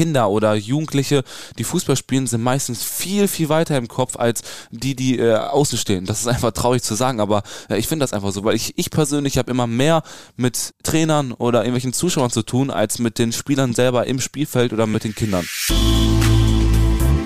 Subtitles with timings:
[0.00, 1.24] Kinder oder Jugendliche,
[1.58, 5.76] die Fußball spielen, sind meistens viel, viel weiter im Kopf als die, die äh, außen
[5.76, 6.06] stehen.
[6.06, 8.72] Das ist einfach traurig zu sagen, aber äh, ich finde das einfach so, weil ich,
[8.78, 10.02] ich persönlich habe immer mehr
[10.38, 14.86] mit Trainern oder irgendwelchen Zuschauern zu tun, als mit den Spielern selber im Spielfeld oder
[14.86, 15.46] mit den Kindern.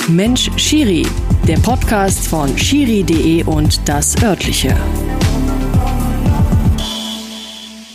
[0.08, 1.06] Mensch Schiri,
[1.46, 4.76] der Podcast von schiri.de und das örtliche.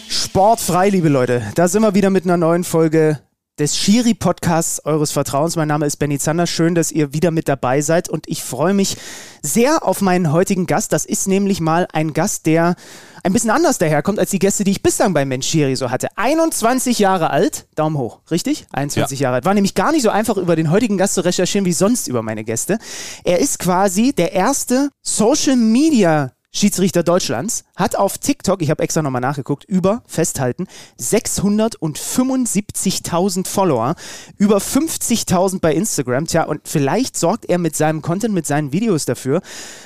[0.07, 1.43] Sportfrei, liebe Leute.
[1.55, 3.19] Da sind wir wieder mit einer neuen Folge
[3.59, 5.57] des Schiri-Podcasts eures Vertrauens.
[5.57, 6.47] Mein Name ist Benny Zander.
[6.47, 8.95] Schön, dass ihr wieder mit dabei seid und ich freue mich
[9.41, 10.93] sehr auf meinen heutigen Gast.
[10.93, 12.75] Das ist nämlich mal ein Gast, der
[13.21, 16.07] ein bisschen anders daherkommt als die Gäste, die ich bislang bei Mensch Schiri so hatte.
[16.15, 18.65] 21 Jahre alt, Daumen hoch, richtig?
[18.71, 19.23] 21 ja.
[19.25, 19.45] Jahre alt.
[19.45, 22.21] War nämlich gar nicht so einfach, über den heutigen Gast zu recherchieren, wie sonst über
[22.21, 22.77] meine Gäste.
[23.25, 29.03] Er ist quasi der erste Social Media Schiedsrichter Deutschlands, hat auf TikTok, ich habe extra
[29.03, 30.65] nochmal nachgeguckt, über, festhalten,
[30.99, 33.93] 675.000 Follower,
[34.37, 36.25] über 50.000 bei Instagram.
[36.25, 39.43] Tja, und vielleicht sorgt er mit seinem Content, mit seinen Videos dafür,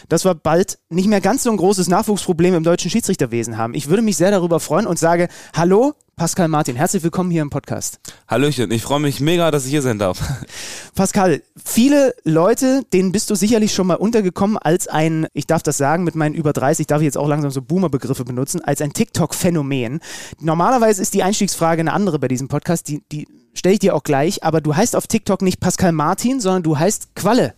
[0.07, 3.73] dass wir bald nicht mehr ganz so ein großes Nachwuchsproblem im deutschen Schiedsrichterwesen haben.
[3.73, 7.49] Ich würde mich sehr darüber freuen und sage, hallo, Pascal Martin, herzlich willkommen hier im
[7.49, 7.99] Podcast.
[8.27, 10.21] Hallöchen, ich freue mich mega, dass ich hier sein darf.
[10.95, 15.77] Pascal, viele Leute, denen bist du sicherlich schon mal untergekommen als ein, ich darf das
[15.77, 18.93] sagen, mit meinen über 30, darf ich jetzt auch langsam so Boomer-Begriffe benutzen, als ein
[18.93, 20.01] TikTok-Phänomen.
[20.39, 24.03] Normalerweise ist die Einstiegsfrage eine andere bei diesem Podcast, die, die stelle ich dir auch
[24.03, 27.55] gleich, aber du heißt auf TikTok nicht Pascal Martin, sondern du heißt Qualle.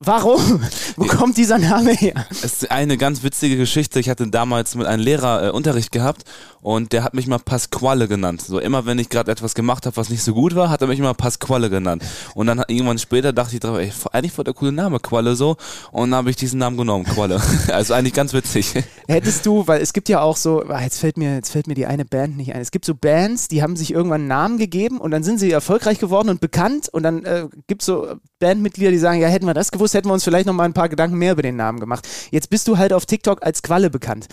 [0.00, 0.60] Warum?
[0.96, 2.14] Wo kommt dieser Name her?
[2.30, 3.98] Es ist eine ganz witzige Geschichte.
[3.98, 6.22] Ich hatte damals mit einem Lehrer äh, Unterricht gehabt
[6.60, 8.42] und der hat mich mal Pasquale genannt.
[8.42, 10.86] So immer, wenn ich gerade etwas gemacht habe, was nicht so gut war, hat er
[10.86, 12.04] mich immer Pasquale genannt.
[12.36, 15.56] Und dann irgendwann später dachte ich drauf, ey, eigentlich voll der coole Name, Qualle so.
[15.90, 17.40] Und dann habe ich diesen Namen genommen, Qualle.
[17.72, 18.74] also eigentlich ganz witzig.
[19.08, 21.74] Hättest du, weil es gibt ja auch so, ah, jetzt fällt mir, jetzt fällt mir
[21.74, 22.60] die eine Band nicht ein.
[22.60, 25.50] Es gibt so Bands, die haben sich irgendwann einen Namen gegeben und dann sind sie
[25.50, 29.46] erfolgreich geworden und bekannt und dann äh, gibt es so Bandmitglieder, die sagen, ja, hätten
[29.46, 31.56] wir das gewusst, hätten wir uns vielleicht noch mal ein paar Gedanken mehr über den
[31.56, 32.06] Namen gemacht.
[32.30, 34.28] Jetzt bist du halt auf TikTok als Qualle bekannt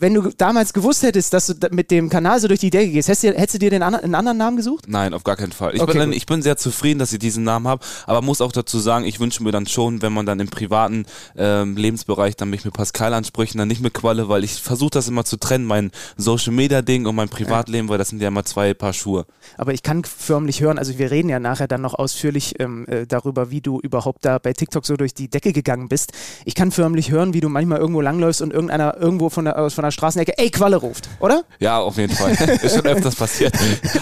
[0.00, 3.08] wenn du damals gewusst hättest, dass du mit dem Kanal so durch die Decke gehst,
[3.08, 4.86] hättest du, hättest du dir den an, einen anderen Namen gesucht?
[4.88, 5.74] Nein, auf gar keinen Fall.
[5.74, 8.52] Ich, okay, bin, ich bin sehr zufrieden, dass ich diesen Namen habe, aber muss auch
[8.52, 11.04] dazu sagen, ich wünsche mir dann schon, wenn man dann im privaten
[11.36, 15.06] ähm, Lebensbereich dann mich mit Pascal anspricht, dann nicht mit Qualle, weil ich versuche das
[15.06, 17.90] immer zu trennen, mein Social Media Ding und mein Privatleben, ja.
[17.90, 19.26] weil das sind ja immer zwei Paar Schuhe.
[19.58, 23.06] Aber ich kann förmlich hören, also wir reden ja nachher dann noch ausführlich ähm, äh,
[23.06, 26.12] darüber, wie du überhaupt da bei TikTok so durch die Decke gegangen bist.
[26.46, 29.82] Ich kann förmlich hören, wie du manchmal irgendwo langläufst und irgendeiner irgendwo von der, von
[29.82, 31.44] der Straßenecke, ey, Qualle ruft, oder?
[31.58, 32.32] Ja, auf jeden Fall.
[32.62, 33.54] Ist schon öfters passiert.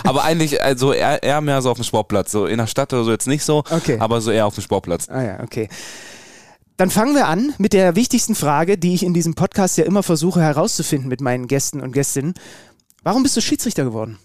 [0.04, 2.32] Aber eigentlich, also eher, eher mehr so auf dem Sportplatz.
[2.32, 3.98] So in der Stadt oder so jetzt nicht so, okay.
[3.98, 5.08] aber so eher auf dem Sportplatz.
[5.08, 5.68] Ah ja, okay.
[6.76, 10.04] Dann fangen wir an mit der wichtigsten Frage, die ich in diesem Podcast ja immer
[10.04, 12.34] versuche herauszufinden mit meinen Gästen und Gästinnen.
[13.02, 14.18] Warum bist du Schiedsrichter geworden?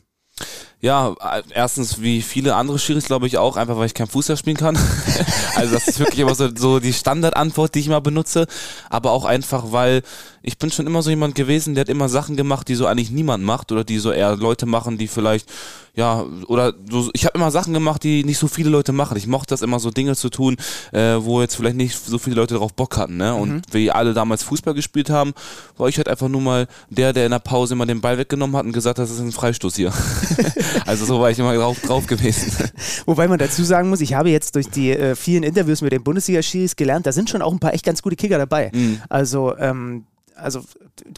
[0.84, 1.16] Ja,
[1.52, 4.78] erstens wie viele andere Schiris glaube ich auch, einfach weil ich kein Fußball spielen kann.
[5.56, 8.48] also das ist wirklich immer so, so die Standardantwort, die ich mal benutze.
[8.90, 10.02] Aber auch einfach, weil
[10.42, 13.12] ich bin schon immer so jemand gewesen, der hat immer Sachen gemacht, die so eigentlich
[13.12, 15.50] niemand macht oder die so eher Leute machen, die vielleicht
[15.96, 19.16] ja, oder so, ich habe immer Sachen gemacht, die nicht so viele Leute machen.
[19.16, 20.58] Ich mochte das immer so Dinge zu tun,
[20.92, 23.18] äh, wo jetzt vielleicht nicht so viele Leute darauf Bock hatten.
[23.18, 23.36] Ne?
[23.36, 23.62] Und mhm.
[23.72, 25.34] wie alle damals Fußball gespielt haben,
[25.78, 28.56] war ich halt einfach nur mal der, der in der Pause immer den Ball weggenommen
[28.56, 29.94] hat und gesagt hat, das ist ein Freistoß hier.
[30.86, 32.70] also so war ich immer drauf, drauf gewesen.
[33.06, 36.04] Wobei man dazu sagen muss, ich habe jetzt durch die äh, vielen Interviews mit den
[36.04, 38.72] Bundesliga-Schiris gelernt, da sind schon auch ein paar echt ganz gute Kicker dabei.
[38.74, 39.02] Mhm.
[39.10, 40.06] Also ähm,
[40.36, 40.62] also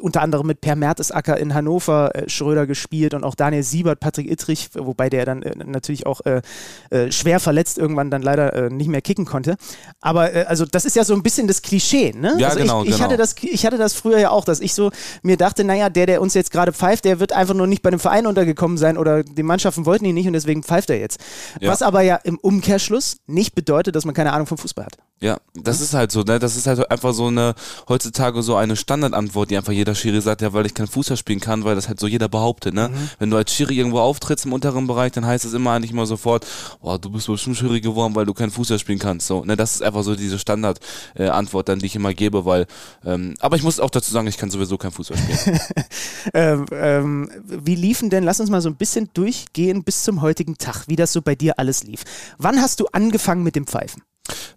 [0.01, 4.29] unter anderem mit Per Mertesacker in Hannover äh, Schröder gespielt und auch Daniel Siebert, Patrick
[4.29, 6.41] Ittrich, wobei der dann äh, natürlich auch äh,
[6.89, 9.57] äh schwer verletzt irgendwann dann leider äh, nicht mehr kicken konnte.
[10.01, 12.35] Aber äh, also das ist ja so ein bisschen das Klischee, ne?
[12.37, 13.05] Ja, also genau, ich, ich genau.
[13.05, 16.05] Hatte das, ich hatte das früher ja auch, dass ich so mir dachte, naja, der,
[16.05, 18.97] der uns jetzt gerade pfeift, der wird einfach nur nicht bei dem Verein untergekommen sein
[18.97, 21.19] oder die Mannschaften wollten ihn nicht und deswegen pfeift er jetzt.
[21.59, 21.71] Ja.
[21.71, 24.97] Was aber ja im Umkehrschluss nicht bedeutet, dass man keine Ahnung vom Fußball hat.
[25.21, 26.39] Ja, das ist halt so, ne?
[26.39, 27.55] Das ist halt einfach so eine,
[27.87, 31.39] heutzutage so eine Standardantwort, die einfach jeder Schiri sagt, ja, weil ich kein Fußball spielen
[31.39, 32.89] kann, weil das halt so jeder behauptet, ne?
[32.89, 33.09] Mhm.
[33.19, 36.05] Wenn du als Schiri irgendwo auftrittst im unteren Bereich, dann heißt es immer eigentlich mal
[36.05, 36.45] sofort,
[36.81, 39.27] oh, du bist bestimmt Schiri geworden, weil du kein Fußball spielen kannst.
[39.27, 39.55] So, ne?
[39.55, 42.65] Das ist einfach so diese Standardantwort äh, dann, die ich immer gebe, weil,
[43.05, 45.59] ähm, aber ich muss auch dazu sagen, ich kann sowieso kein Fußball spielen.
[46.33, 50.57] ähm, ähm, wie liefen denn, lass uns mal so ein bisschen durchgehen bis zum heutigen
[50.57, 52.03] Tag, wie das so bei dir alles lief.
[52.37, 54.03] Wann hast du angefangen mit dem Pfeifen?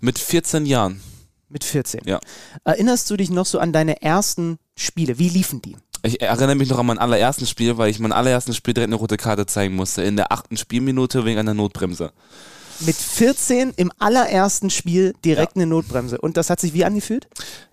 [0.00, 1.00] Mit 14 Jahren.
[1.48, 2.02] Mit 14.
[2.04, 2.20] Ja.
[2.64, 5.18] Erinnerst du dich noch so an deine ersten Spiele?
[5.18, 5.76] Wie liefen die?
[6.02, 8.96] Ich erinnere mich noch an mein allererstes Spiel, weil ich mein allererstes Spiel direkt eine
[8.96, 10.02] rote Karte zeigen musste.
[10.02, 12.12] In der achten Spielminute wegen einer Notbremse.
[12.80, 15.62] Mit 14 im allerersten Spiel direkt ja.
[15.62, 16.20] eine Notbremse.
[16.20, 17.26] Und das hat sich wie angefühlt?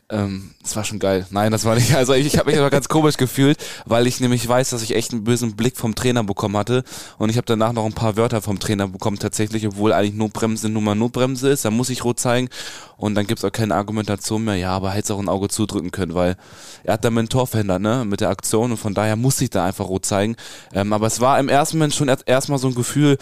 [0.08, 1.26] Ähm, das war schon geil.
[1.32, 1.96] Nein, das war nicht.
[1.96, 4.96] Also ich, ich habe mich aber ganz komisch gefühlt, weil ich nämlich weiß, dass ich
[4.96, 6.84] echt einen bösen Blick vom Trainer bekommen hatte.
[7.18, 10.70] Und ich habe danach noch ein paar Wörter vom Trainer bekommen, tatsächlich, obwohl eigentlich Notbremse
[10.70, 11.66] nur mal Notbremse ist.
[11.66, 12.50] Da muss ich rot zeigen.
[12.98, 14.56] Und dann gibt's auch keine Argumentation mehr.
[14.56, 16.38] Ja, aber hätte auch ein Auge zudrücken können, weil
[16.84, 18.72] er hat damit ein Tor verhindert, ne, mit der Aktion.
[18.72, 20.36] Und von daher muss ich da einfach rot zeigen.
[20.72, 23.18] Ähm, aber es war im ersten Moment schon erstmal so ein Gefühl,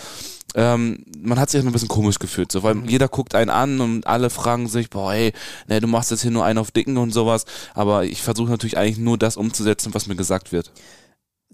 [0.55, 2.85] ähm, man hat sich ein bisschen komisch gefühlt, so, weil mhm.
[2.85, 5.33] jeder guckt einen an und alle fragen sich, boah, ey,
[5.67, 8.77] ne, du machst jetzt hier nur einen auf Dicken und sowas, aber ich versuche natürlich
[8.77, 10.71] eigentlich nur das umzusetzen, was mir gesagt wird.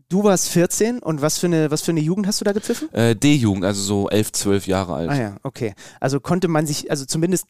[0.10, 2.92] Du warst 14 und was für eine, was für eine Jugend hast du da gepfiffen?
[2.94, 5.10] Äh, D-Jugend, also so 11, 12 Jahre alt.
[5.10, 5.76] Ah ja, okay.
[6.00, 7.46] Also konnte man sich, also zumindest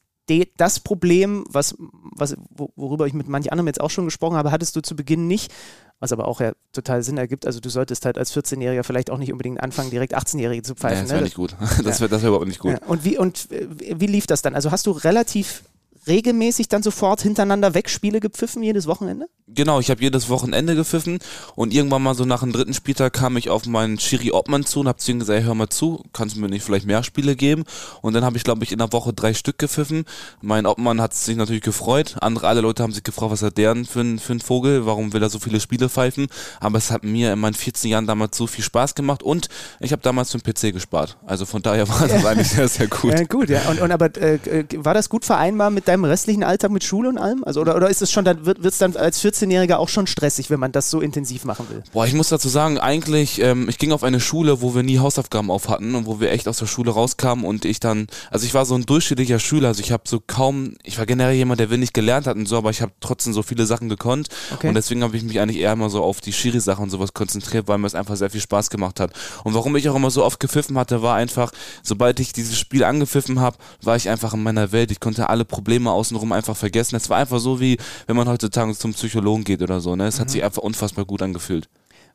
[0.56, 1.76] das Problem, was,
[2.16, 2.36] was,
[2.76, 5.52] worüber ich mit manch anderem jetzt auch schon gesprochen habe, hattest du zu Beginn nicht,
[5.98, 7.46] was aber auch ja total Sinn ergibt.
[7.46, 10.96] Also du solltest halt als 14-Jähriger vielleicht auch nicht unbedingt anfangen, direkt 18-Jährige zu pfeifen.
[10.96, 11.24] Ja, das wäre ne?
[11.24, 11.56] nicht gut.
[11.84, 12.72] Das wäre das wär überhaupt nicht gut.
[12.72, 12.86] Ja.
[12.86, 14.54] Und, wie, und wie lief das dann?
[14.54, 15.62] Also hast du relativ
[16.06, 19.26] regelmäßig dann sofort hintereinander weg Spiele gepfiffen jedes Wochenende?
[19.52, 21.18] Genau, ich habe jedes Wochenende gepfiffen
[21.56, 24.80] und irgendwann mal so nach dem dritten Spieltag kam ich auf meinen Schiri Obmann zu
[24.80, 27.34] und habe zu ihm gesagt, hör mal zu, kannst du mir nicht vielleicht mehr Spiele
[27.34, 27.64] geben?
[28.00, 30.04] Und dann habe ich, glaube ich, in der Woche drei Stück gepfiffen.
[30.40, 32.16] Mein Obmann hat sich natürlich gefreut.
[32.20, 34.86] Andere, alle Leute haben sich gefragt, was hat der denn für ein, für ein Vogel?
[34.86, 36.28] Warum will er so viele Spiele pfeifen?
[36.60, 39.48] Aber es hat mir in meinen 14 Jahren damals so viel Spaß gemacht und
[39.80, 41.18] ich habe damals den PC gespart.
[41.26, 43.12] Also von daher war das eigentlich sehr, sehr gut.
[43.12, 43.68] Ja, gut, ja.
[43.68, 47.08] Und, und aber äh, äh, war das gut vereinbar mit deinem restlichen Alltag mit Schule
[47.08, 47.44] und allem?
[47.44, 50.50] Also oder, oder ist es schon dann, wird es dann als 14-Jähriger auch schon stressig,
[50.50, 51.82] wenn man das so intensiv machen will?
[51.92, 54.98] Boah, ich muss dazu sagen, eigentlich, ähm, ich ging auf eine Schule, wo wir nie
[54.98, 58.46] Hausaufgaben auf hatten und wo wir echt aus der Schule rauskamen und ich dann, also
[58.46, 61.60] ich war so ein durchschnittlicher Schüler, also ich habe so kaum, ich war generell jemand,
[61.60, 64.68] der wenig gelernt hat und so, aber ich habe trotzdem so viele Sachen gekonnt okay.
[64.68, 67.68] und deswegen habe ich mich eigentlich eher immer so auf die Schiri-Sachen und sowas konzentriert,
[67.68, 69.12] weil mir es einfach sehr viel Spaß gemacht hat.
[69.44, 71.52] Und warum ich auch immer so oft gepfiffen hatte, war einfach,
[71.82, 74.90] sobald ich dieses Spiel angepfiffen habe, war ich einfach in meiner Welt.
[74.90, 76.96] Ich konnte alle Probleme außenrum einfach vergessen.
[76.96, 79.96] Es war einfach so wie, wenn man heutzutage zum Psychologen geht oder so.
[79.96, 80.06] Ne?
[80.06, 80.20] Es mhm.
[80.20, 81.68] hat sich einfach unfassbar gut angefühlt.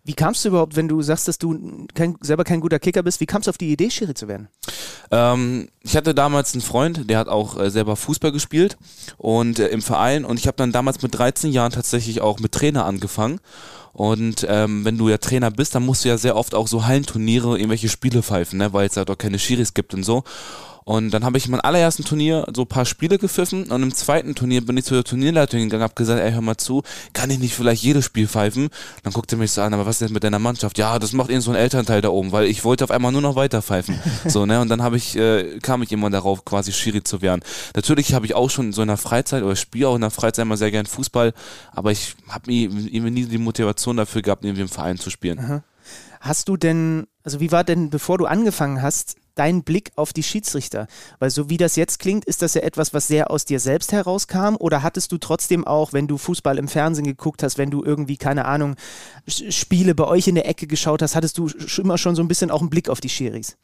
[0.05, 3.19] Wie kamst du überhaupt, wenn du sagst, dass du kein, selber kein guter Kicker bist,
[3.21, 4.49] wie kamst du auf die Idee, Schiri zu werden?
[5.09, 8.77] Ähm, ich hatte damals einen Freund, der hat auch äh, selber Fußball gespielt
[9.17, 12.51] und äh, im Verein und ich habe dann damals mit 13 Jahren tatsächlich auch mit
[12.51, 13.39] Trainer angefangen.
[13.93, 16.85] Und ähm, wenn du ja Trainer bist, dann musst du ja sehr oft auch so
[16.85, 18.73] Hallenturniere, irgendwelche Spiele pfeifen, ne?
[18.73, 20.23] weil es halt auch keine Schiris gibt und so.
[20.87, 23.91] Und dann habe ich in meinem allerersten Turnier so ein paar Spiele gepfiffen und im
[23.91, 27.31] zweiten Turnier bin ich zu der Turnierleitung gegangen, habe gesagt, ey, hör mal zu, kann
[27.31, 28.69] ich nicht vielleicht jedes Spiel pfeifen?
[29.01, 30.77] Dann guckt er mich so an, aber was ist denn mit deiner Mannschaft?
[30.77, 33.21] Ja, das macht eben so ein Elternteil da oben, weil ich wollte auf einmal nur
[33.21, 33.99] noch weiter pfeifen.
[34.27, 34.61] so, ne?
[34.61, 37.41] Und dann habe ich, äh, kam ich immer darauf, quasi Schiri zu werden.
[37.75, 40.43] Natürlich habe ich auch schon so in der Freizeit oder spiele auch in der Freizeit
[40.43, 41.33] immer sehr gern Fußball,
[41.71, 45.39] aber ich habe irgendwie nie die Motivation dafür gehabt, irgendwie im Verein zu spielen.
[45.39, 45.63] Aha.
[46.21, 50.23] Hast du denn, also wie war denn, bevor du angefangen hast, dein Blick auf die
[50.23, 50.87] Schiedsrichter?
[51.19, 53.91] Weil so wie das jetzt klingt, ist das ja etwas, was sehr aus dir selbst
[53.91, 57.83] herauskam oder hattest du trotzdem auch, wenn du Fußball im Fernsehen geguckt hast, wenn du
[57.83, 58.75] irgendwie, keine Ahnung,
[59.27, 62.51] Spiele bei euch in der Ecke geschaut hast, hattest du immer schon so ein bisschen
[62.51, 63.57] auch einen Blick auf die Schiris?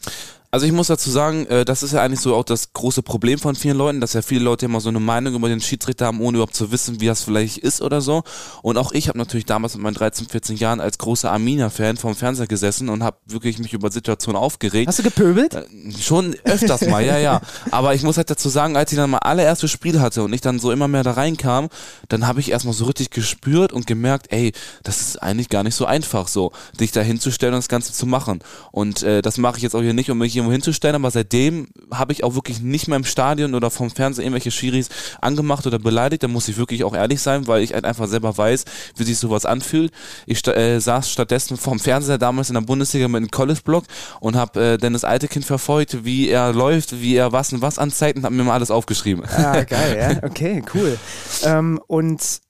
[0.53, 3.39] Also ich muss dazu sagen, äh, das ist ja eigentlich so auch das große Problem
[3.39, 6.19] von vielen Leuten, dass ja viele Leute immer so eine Meinung über den Schiedsrichter haben,
[6.19, 8.23] ohne überhaupt zu wissen, wie das vielleicht ist oder so.
[8.61, 12.17] Und auch ich habe natürlich damals mit meinen 13, 14 Jahren als großer Arminia-Fan vom
[12.17, 14.89] Fernseher gesessen und habe wirklich mich über Situationen aufgeregt.
[14.89, 15.55] Hast du gepöbelt?
[15.55, 15.63] Äh,
[16.01, 17.39] schon öfters mal, ja, ja.
[17.71, 20.41] Aber ich muss halt dazu sagen, als ich dann mal allererstes Spiel hatte und ich
[20.41, 21.69] dann so immer mehr da reinkam,
[22.09, 24.51] dann habe ich erstmal so richtig gespürt und gemerkt, ey,
[24.83, 28.05] das ist eigentlich gar nicht so einfach so, dich da hinzustellen und das Ganze zu
[28.05, 28.39] machen.
[28.73, 31.67] Und äh, das mache ich jetzt auch hier nicht, um mich irgendwo hinzustellen, aber seitdem
[31.91, 34.89] habe ich auch wirklich nicht mehr im Stadion oder vom Fernseher irgendwelche Schiris
[35.21, 36.23] angemacht oder beleidigt.
[36.23, 39.17] Da muss ich wirklich auch ehrlich sein, weil ich halt einfach selber weiß, wie sich
[39.17, 39.91] sowas anfühlt.
[40.25, 43.85] Ich äh, saß stattdessen vom Fernseher damals in der Bundesliga mit einem College-Block
[44.19, 48.17] und habe äh, Dennis Altekind verfolgt, wie er läuft, wie er was und was anzeigt
[48.17, 49.23] und habe mir mal alles aufgeschrieben.
[49.25, 50.27] Ah, geil, ja.
[50.27, 50.97] Okay, cool.
[51.43, 52.41] Ähm, und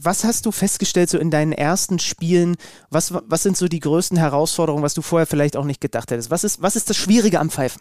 [0.00, 2.56] was hast du festgestellt so in deinen ersten Spielen?
[2.90, 6.30] Was, was sind so die größten Herausforderungen, was du vorher vielleicht auch nicht gedacht hättest?
[6.30, 7.80] Was ist, was ist das Schwierige am Pfeifen?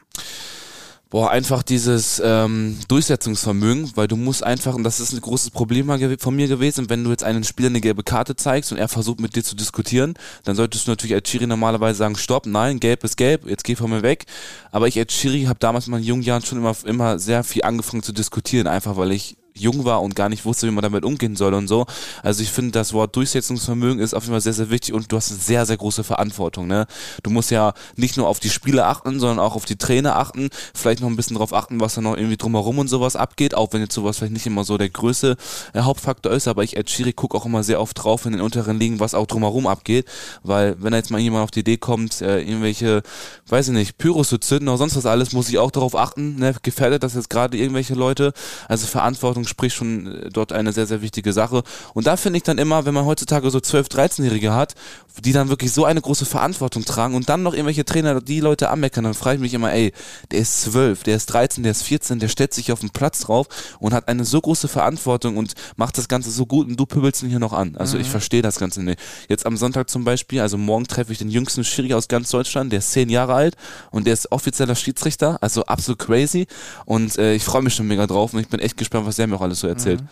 [1.09, 5.89] Boah, einfach dieses ähm, Durchsetzungsvermögen, weil du musst einfach, und das ist ein großes Problem
[6.19, 9.21] von mir gewesen, wenn du jetzt einen Spieler eine gelbe Karte zeigst und er versucht
[9.21, 13.05] mit dir zu diskutieren, dann solltest du natürlich als Chiri normalerweise sagen, stopp, nein, gelb
[13.05, 14.25] ist gelb, jetzt geh von mir weg.
[14.69, 17.63] Aber ich als Chiri habe damals in meinen jungen Jahren schon immer, immer sehr viel
[17.63, 21.05] angefangen zu diskutieren, einfach weil ich jung war und gar nicht wusste, wie man damit
[21.05, 21.85] umgehen soll und so.
[22.23, 25.17] Also ich finde, das Wort Durchsetzungsvermögen ist auf jeden Fall sehr, sehr wichtig und du
[25.17, 26.67] hast eine sehr, sehr große Verantwortung.
[26.67, 26.87] Ne?
[27.23, 30.49] Du musst ja nicht nur auf die Spiele achten, sondern auch auf die Trainer achten,
[30.73, 33.73] vielleicht noch ein bisschen darauf achten, was da noch irgendwie drumherum und sowas abgeht, auch
[33.73, 35.37] wenn jetzt sowas vielleicht nicht immer so der größte
[35.73, 38.41] äh, Hauptfaktor ist, aber ich als Schiri gucke auch immer sehr oft drauf in den
[38.41, 40.05] unteren Ligen, was auch drumherum abgeht,
[40.43, 43.03] weil wenn da jetzt mal jemand auf die Idee kommt, äh, irgendwelche,
[43.47, 46.37] weiß ich nicht, Pyros zu zünden oder sonst was alles, muss ich auch darauf achten,
[46.37, 46.55] ne?
[46.61, 48.33] gefährdet das jetzt gerade irgendwelche Leute,
[48.67, 51.63] also Verantwortung sprich schon äh, dort eine sehr, sehr wichtige Sache.
[51.93, 54.75] Und da finde ich dann immer, wenn man heutzutage so 12-, 13-Jährige hat,
[55.23, 58.69] die dann wirklich so eine große Verantwortung tragen und dann noch irgendwelche Trainer die Leute
[58.69, 59.91] anmeckern, dann frage ich mich immer, ey,
[60.31, 63.21] der ist 12, der ist 13, der ist 14, der stellt sich auf den Platz
[63.21, 63.47] drauf
[63.79, 67.23] und hat eine so große Verantwortung und macht das Ganze so gut und du pübelst
[67.23, 67.75] ihn hier noch an.
[67.77, 68.01] Also mhm.
[68.01, 68.99] ich verstehe das Ganze nicht.
[69.27, 72.71] Jetzt am Sonntag zum Beispiel, also morgen treffe ich den jüngsten Schiri aus ganz Deutschland,
[72.71, 73.55] der ist 10 Jahre alt
[73.91, 76.47] und der ist offizieller Schiedsrichter, also absolut crazy
[76.85, 79.29] und äh, ich freue mich schon mega drauf und ich bin echt gespannt, was er
[79.29, 80.01] mir auch alles so erzählt.
[80.01, 80.07] Mhm.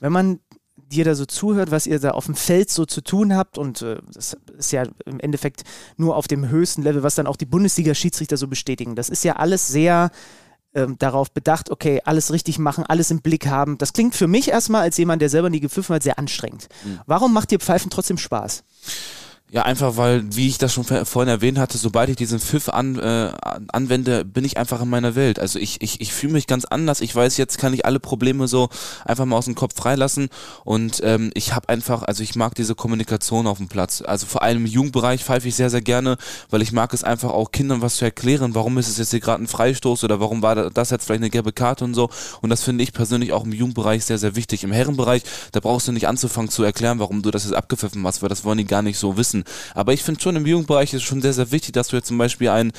[0.00, 0.40] Wenn man
[0.76, 3.82] dir da so zuhört, was ihr da auf dem Feld so zu tun habt und
[3.82, 5.62] äh, das ist ja im Endeffekt
[5.96, 8.96] nur auf dem höchsten Level, was dann auch die Bundesliga-Schiedsrichter so bestätigen.
[8.96, 10.10] Das ist ja alles sehr
[10.74, 13.78] ähm, darauf bedacht, okay, alles richtig machen, alles im Blick haben.
[13.78, 16.68] Das klingt für mich erstmal als jemand, der selber nie gepfiffen hat, sehr anstrengend.
[16.84, 17.00] Mhm.
[17.06, 18.64] Warum macht dir Pfeifen trotzdem Spaß?
[19.52, 22.96] Ja, einfach weil, wie ich das schon vorhin erwähnt hatte, sobald ich diesen Pfiff an,
[23.00, 23.32] äh,
[23.72, 25.40] anwende, bin ich einfach in meiner Welt.
[25.40, 27.00] Also ich, ich, ich fühle mich ganz anders.
[27.00, 28.68] Ich weiß, jetzt kann ich alle Probleme so
[29.04, 30.28] einfach mal aus dem Kopf freilassen.
[30.62, 34.02] Und ähm, ich habe einfach, also ich mag diese Kommunikation auf dem Platz.
[34.06, 36.16] Also vor allem im Jugendbereich pfeife ich sehr, sehr gerne,
[36.50, 38.54] weil ich mag es einfach auch Kindern was zu erklären.
[38.54, 41.30] Warum ist es jetzt hier gerade ein Freistoß oder warum war das jetzt vielleicht eine
[41.30, 42.08] gelbe Karte und so.
[42.40, 44.62] Und das finde ich persönlich auch im Jugendbereich sehr, sehr wichtig.
[44.62, 48.22] Im Herrenbereich, da brauchst du nicht anzufangen zu erklären, warum du das jetzt abgepfiffen hast,
[48.22, 49.39] weil das wollen die gar nicht so wissen.
[49.74, 52.08] Aber ich finde schon im Jugendbereich ist es schon sehr, sehr wichtig, dass du jetzt
[52.08, 52.72] zum Beispiel einen,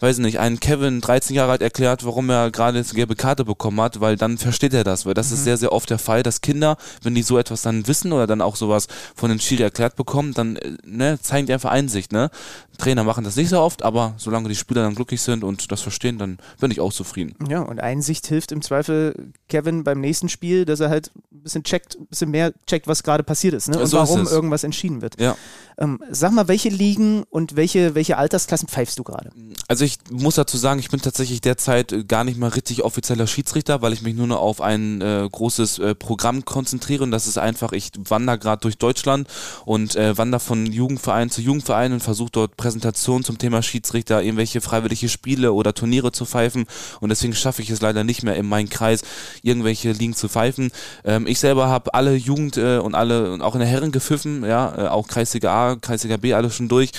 [0.00, 3.44] weiß nicht, einen Kevin, 13 Jahre alt, erklärt, warum er gerade jetzt eine gelbe Karte
[3.44, 5.06] bekommen hat, weil dann versteht er das.
[5.06, 5.34] Weil das mhm.
[5.34, 8.26] ist sehr, sehr oft der Fall, dass Kinder, wenn die so etwas dann wissen oder
[8.26, 12.12] dann auch sowas von den Schiri erklärt bekommen, dann äh, ne, zeigen die einfach Einsicht.
[12.12, 12.30] Ne?
[12.78, 15.80] Trainer machen das nicht so oft, aber solange die Spieler dann glücklich sind und das
[15.82, 17.34] verstehen, dann bin ich auch zufrieden.
[17.48, 21.64] Ja, und Einsicht hilft im Zweifel Kevin beim nächsten Spiel, dass er halt ein bisschen
[21.64, 23.78] checkt, ein bisschen mehr checkt, was gerade passiert ist ne?
[23.78, 25.20] und so warum irgendwas entschieden wird.
[25.20, 25.36] Ja.
[25.78, 29.30] Ähm, sag mal, welche Ligen und welche, welche Altersklassen pfeifst du gerade?
[29.68, 33.26] Also ich muss dazu sagen, ich bin tatsächlich derzeit äh, gar nicht mal richtig offizieller
[33.26, 37.26] Schiedsrichter, weil ich mich nur noch auf ein äh, großes äh, Programm konzentriere und das
[37.26, 39.28] ist einfach, ich wandere gerade durch Deutschland
[39.64, 44.60] und äh, wandere von Jugendverein zu Jugendverein und versuche dort Präsentationen zum Thema Schiedsrichter, irgendwelche
[44.60, 46.66] freiwillige Spiele oder Turniere zu pfeifen
[47.00, 49.02] und deswegen schaffe ich es leider nicht mehr in meinen Kreis
[49.42, 50.70] irgendwelche Ligen zu pfeifen.
[51.04, 54.44] Ähm, ich selber habe alle Jugend äh, und alle und auch in der Herren gepfiffen,
[54.44, 56.90] ja, äh, auch Kreisliga A, Kreisliga B, alles schon durch.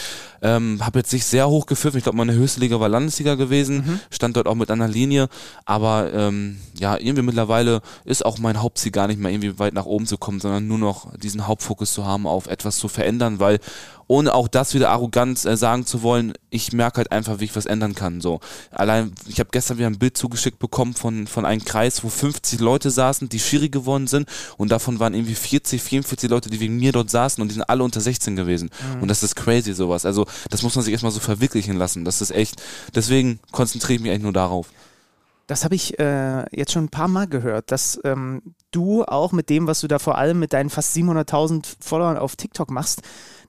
[0.42, 1.98] Ähm, habe jetzt nicht sehr hoch gepfiffen.
[1.98, 3.78] Ich glaube, meine höchste Liga war Landesliga gewesen.
[3.78, 4.00] Mhm.
[4.12, 5.30] Stand dort auch mit einer Linie.
[5.66, 9.86] Aber ähm, ja, irgendwie mittlerweile ist auch mein Hauptziel gar nicht mehr irgendwie weit nach
[9.86, 13.60] oben zu kommen, sondern nur noch diesen Hauptfokus zu haben, auf etwas zu verändern, weil
[14.14, 17.56] ohne auch das wieder arrogant äh, sagen zu wollen, ich merke halt einfach, wie ich
[17.56, 18.22] was ändern kann.
[18.22, 22.10] So allein, ich habe gestern wieder ein Bild zugeschickt bekommen von von einem Kreis, wo
[22.10, 26.60] 50 Leute saßen, die Schiri geworden sind und davon waren irgendwie 40, 44 Leute, die
[26.60, 28.70] wegen mir dort saßen und die sind alle unter 16 gewesen.
[28.96, 29.02] Mhm.
[29.02, 30.06] Und das ist crazy sowas.
[30.06, 32.06] Also das muss man sich erstmal so verwirklichen lassen.
[32.06, 32.62] Das ist echt.
[32.94, 34.68] Deswegen konzentriere ich mich eigentlich nur darauf.
[35.48, 38.42] Das habe ich äh, jetzt schon ein paar Mal gehört, dass ähm,
[38.72, 42.36] du auch mit dem, was du da vor allem mit deinen fast 700.000 Followern auf
[42.36, 43.02] TikTok machst,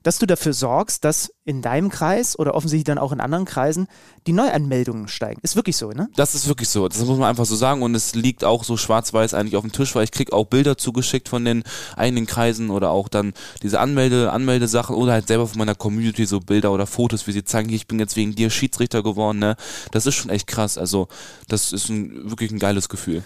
[0.05, 3.87] dass du dafür sorgst, dass in deinem Kreis oder offensichtlich dann auch in anderen Kreisen
[4.27, 5.39] die Neuanmeldungen steigen.
[5.41, 6.09] Ist wirklich so, ne?
[6.15, 6.87] Das ist wirklich so.
[6.87, 9.71] Das muss man einfach so sagen und es liegt auch so schwarz-weiß eigentlich auf dem
[9.71, 11.63] Tisch, weil ich krieg auch Bilder zugeschickt von den
[11.95, 13.33] eigenen Kreisen oder auch dann
[13.63, 17.43] diese Anmelde, Anmeldesachen oder halt selber von meiner Community so Bilder oder Fotos, wie sie
[17.43, 19.55] zeigen, ich bin jetzt wegen dir Schiedsrichter geworden, ne?
[19.89, 20.77] Das ist schon echt krass.
[20.77, 21.07] Also,
[21.47, 23.23] das ist ein, wirklich ein geiles Gefühl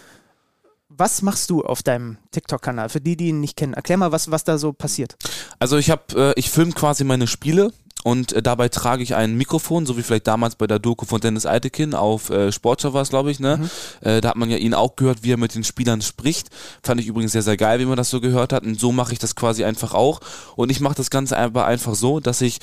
[0.99, 2.89] was machst du auf deinem TikTok-Kanal?
[2.89, 5.15] Für die, die ihn nicht kennen, erklär mal, was, was da so passiert.
[5.57, 7.71] Also ich habe, äh, ich filme quasi meine Spiele
[8.03, 11.19] und äh, dabei trage ich ein Mikrofon, so wie vielleicht damals bei der Doku von
[11.19, 13.57] Dennis Eitekin auf äh, Sportschau war es, glaube ich, ne?
[13.57, 14.07] Mhm.
[14.07, 16.47] Äh, da hat man ja ihn auch gehört, wie er mit den Spielern spricht.
[16.81, 18.63] Fand ich übrigens sehr, sehr geil, wie man das so gehört hat.
[18.63, 20.21] Und so mache ich das quasi einfach auch.
[20.55, 22.59] Und ich mache das Ganze einfach, einfach so, dass ich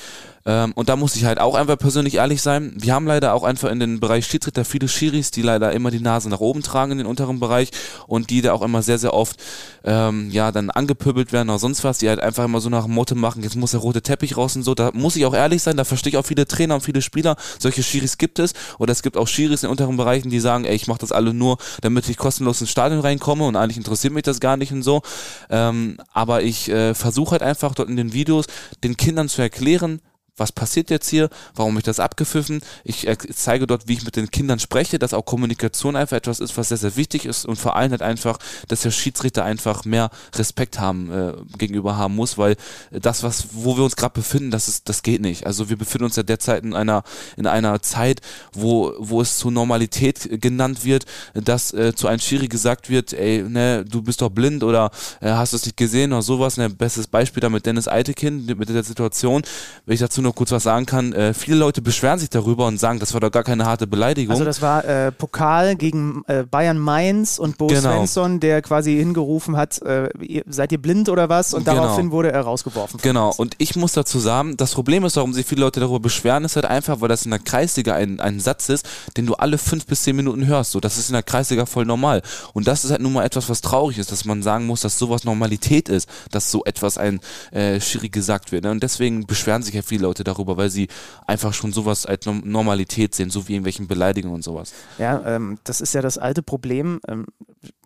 [0.47, 2.73] ähm, und da muss ich halt auch einfach persönlich ehrlich sein.
[2.77, 5.99] Wir haben leider auch einfach in den Bereich Schiedsrichter viele Schiris, die leider immer die
[5.99, 7.71] Nase nach oben tragen in den unteren Bereich
[8.07, 9.35] und die da auch immer sehr, sehr oft
[9.83, 12.93] ähm, ja dann angepöbelt werden oder sonst was, die halt einfach immer so nach dem
[12.93, 14.73] Motto machen, jetzt muss der rote Teppich raus und so.
[14.73, 17.35] Da muss ich auch ehrlich sein, da verstehe ich auch viele Trainer und viele Spieler.
[17.59, 18.53] Solche Schiris gibt es.
[18.79, 21.33] Oder es gibt auch Schiris in unteren Bereichen, die sagen, ey, ich mache das alle
[21.33, 24.83] nur, damit ich kostenlos ins Stadion reinkomme und eigentlich interessiert mich das gar nicht und
[24.83, 25.01] so.
[25.49, 28.45] Ähm, aber ich äh, versuche halt einfach dort in den Videos
[28.81, 29.99] den Kindern zu erklären,
[30.37, 32.61] was passiert jetzt hier, warum habe ich das abgepfiffen.
[32.83, 36.39] Ich äh, zeige dort, wie ich mit den Kindern spreche, dass auch Kommunikation einfach etwas
[36.39, 39.85] ist, was sehr, sehr wichtig ist und vor allem halt einfach, dass der Schiedsrichter einfach
[39.85, 42.55] mehr Respekt haben, äh, gegenüber haben muss, weil
[42.91, 45.45] das, was, wo wir uns gerade befinden, das ist, das geht nicht.
[45.45, 47.03] Also wir befinden uns ja derzeit in einer,
[47.35, 48.21] in einer Zeit,
[48.53, 53.43] wo, wo es zur Normalität genannt wird, dass äh, zu einem Schiri gesagt wird, ey,
[53.43, 54.91] ne, du bist doch blind oder
[55.21, 56.57] äh, hast du es nicht gesehen oder sowas.
[56.57, 59.43] Ne, bestes Beispiel da mit Dennis Eitekin, mit der Situation,
[59.85, 62.79] wenn ich dazu nur kurz was sagen kann, äh, viele Leute beschweren sich darüber und
[62.79, 64.33] sagen, das war doch gar keine harte Beleidigung.
[64.33, 67.79] Also das war äh, Pokal gegen äh, Bayern Mainz und Bo Genau.
[67.81, 71.53] Svensson, der quasi hingerufen hat, äh, ihr, seid ihr blind oder was?
[71.53, 71.81] Und Genau.
[71.83, 72.99] daraufhin wurde er rausgeworfen.
[73.01, 73.39] Genau, uns.
[73.39, 76.55] und ich muss dazu sagen, das Problem ist, warum sich viele Leute darüber beschweren, ist
[76.57, 79.85] halt einfach, weil das in der Kreisliga ein, ein Satz ist, den du alle fünf
[79.85, 80.71] bis zehn Minuten hörst.
[80.71, 82.21] So, das ist in der Kreisliga voll normal.
[82.53, 84.99] Und das ist halt nun mal etwas, was traurig ist, dass man sagen muss, dass
[84.99, 88.65] sowas Normalität ist, dass so etwas ein äh, Schiri gesagt wird.
[88.65, 88.71] Ne?
[88.71, 90.87] Und deswegen beschweren sich ja viele Leute darüber, weil sie
[91.25, 94.73] einfach schon sowas als Norm- Normalität sehen, so wie irgendwelchen Beleidigungen und sowas.
[94.97, 96.99] Ja, ähm, das ist ja das alte Problem.
[97.07, 97.25] Ähm,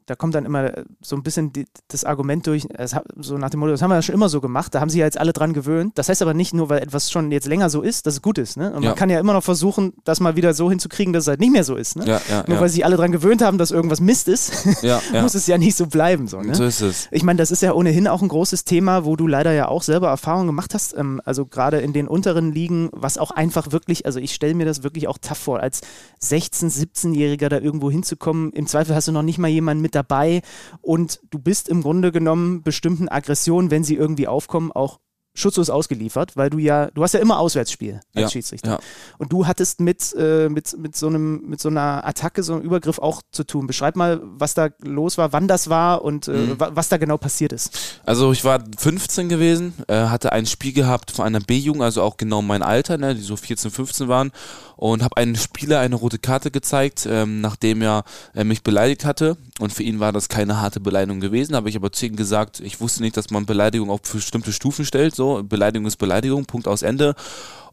[0.06, 3.50] da kommt dann immer so ein bisschen die, das Argument durch, es hat, so nach
[3.50, 5.20] dem Motto, das haben wir ja schon immer so gemacht, da haben sie ja jetzt
[5.20, 5.98] alle dran gewöhnt.
[5.98, 8.38] Das heißt aber nicht nur, weil etwas schon jetzt länger so ist, dass es gut
[8.38, 8.58] ist.
[8.58, 8.72] Ne?
[8.74, 8.90] Und Ja.
[8.90, 11.52] man kann ja immer noch versuchen, das mal wieder so hinzukriegen, dass es halt nicht
[11.52, 11.96] mehr so ist.
[11.96, 12.06] Ne?
[12.06, 14.66] Ja, Nur weil sich alle dran gewöhnt haben, dass irgendwas Mist ist,
[15.22, 16.28] muss es ja nicht so bleiben.
[16.28, 16.56] So, ne?
[16.56, 17.08] So ist es.
[17.12, 19.84] Ich meine, das ist ja ohnehin auch ein großes Thema, wo du leider ja auch
[19.84, 20.96] selber Erfahrungen gemacht hast.
[20.98, 24.66] Ähm, also gerade in den unteren Ligen, was auch einfach wirklich, also ich stelle mir
[24.66, 25.82] das wirklich auch tough vor, als
[26.24, 28.52] 16-, 17-Jähriger da irgendwo hinzukommen.
[28.54, 30.42] Im Zweifel hast du noch nicht mal jemanden mit dabei.
[30.82, 35.00] Und du bist im Grunde genommen bestimmten Aggressionen, wenn sie irgendwie aufkommen, auch
[35.34, 38.72] schutzlos ausgeliefert, weil du ja, du hast ja immer Auswärtsspiel als Ja, Schiedsrichter.
[38.72, 38.80] ja.
[39.18, 42.62] Und du hattest mit, äh, mit, mit, so einem, mit so einer Attacke, so einem
[42.64, 43.66] Übergriff auch zu tun.
[43.66, 46.60] Beschreib mal, was da los war, wann das war und äh, Mhm.
[46.60, 48.00] wa- was da genau passiert ist.
[48.06, 52.18] Also ich war 15 gewesen, äh, hatte ein Spiel gehabt von einer B-Jugend, also auch
[52.18, 54.32] genau mein Alter, ne, die so 14, 15 waren
[54.76, 58.04] und habe einen Spieler eine rote Karte gezeigt, ähm, nachdem er
[58.36, 61.76] äh, mich beleidigt hatte und für ihn war das keine harte Beleidigung gewesen, habe ich
[61.78, 65.44] aber zu ihm gesagt, ich wusste nicht, dass man Beleidigung auf bestimmte Stufen stellt, so
[65.44, 67.14] Beleidigung ist Beleidigung, Punkt aus Ende.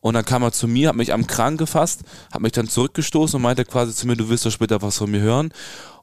[0.01, 2.03] Und dann kam er zu mir, hat mich am Kragen gefasst,
[2.33, 5.11] hat mich dann zurückgestoßen und meinte quasi zu mir, du wirst doch später was von
[5.11, 5.51] mir hören.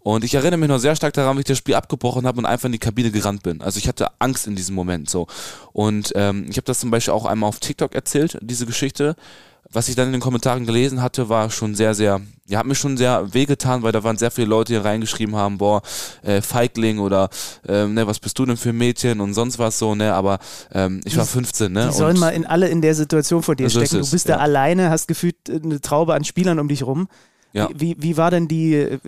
[0.01, 2.45] Und ich erinnere mich noch sehr stark daran, wie ich das Spiel abgebrochen habe und
[2.45, 3.61] einfach in die Kabine gerannt bin.
[3.61, 5.27] Also ich hatte Angst in diesem Moment so.
[5.71, 9.15] Und ähm, ich habe das zum Beispiel auch einmal auf TikTok erzählt, diese Geschichte.
[9.75, 12.75] Was ich dann in den Kommentaren gelesen hatte, war schon sehr, sehr, ja, hat mir
[12.75, 15.81] schon sehr wehgetan, weil da waren sehr viele Leute, die reingeschrieben haben, boah,
[16.23, 17.29] äh, Feigling oder
[17.67, 20.39] ähm, ne, was bist du denn für ein Mädchen und sonst was so, ne, aber
[20.71, 21.89] ähm, ich war 15, ne?
[21.91, 23.95] Die sollen mal in alle in der Situation vor dir So stecken.
[23.95, 24.37] Du es, bist ja.
[24.37, 27.09] da alleine, hast gefühlt äh, eine Traube an Spielern um dich rum.
[27.55, 27.69] Ja.
[27.73, 28.99] Wie, wie war denn die, äh,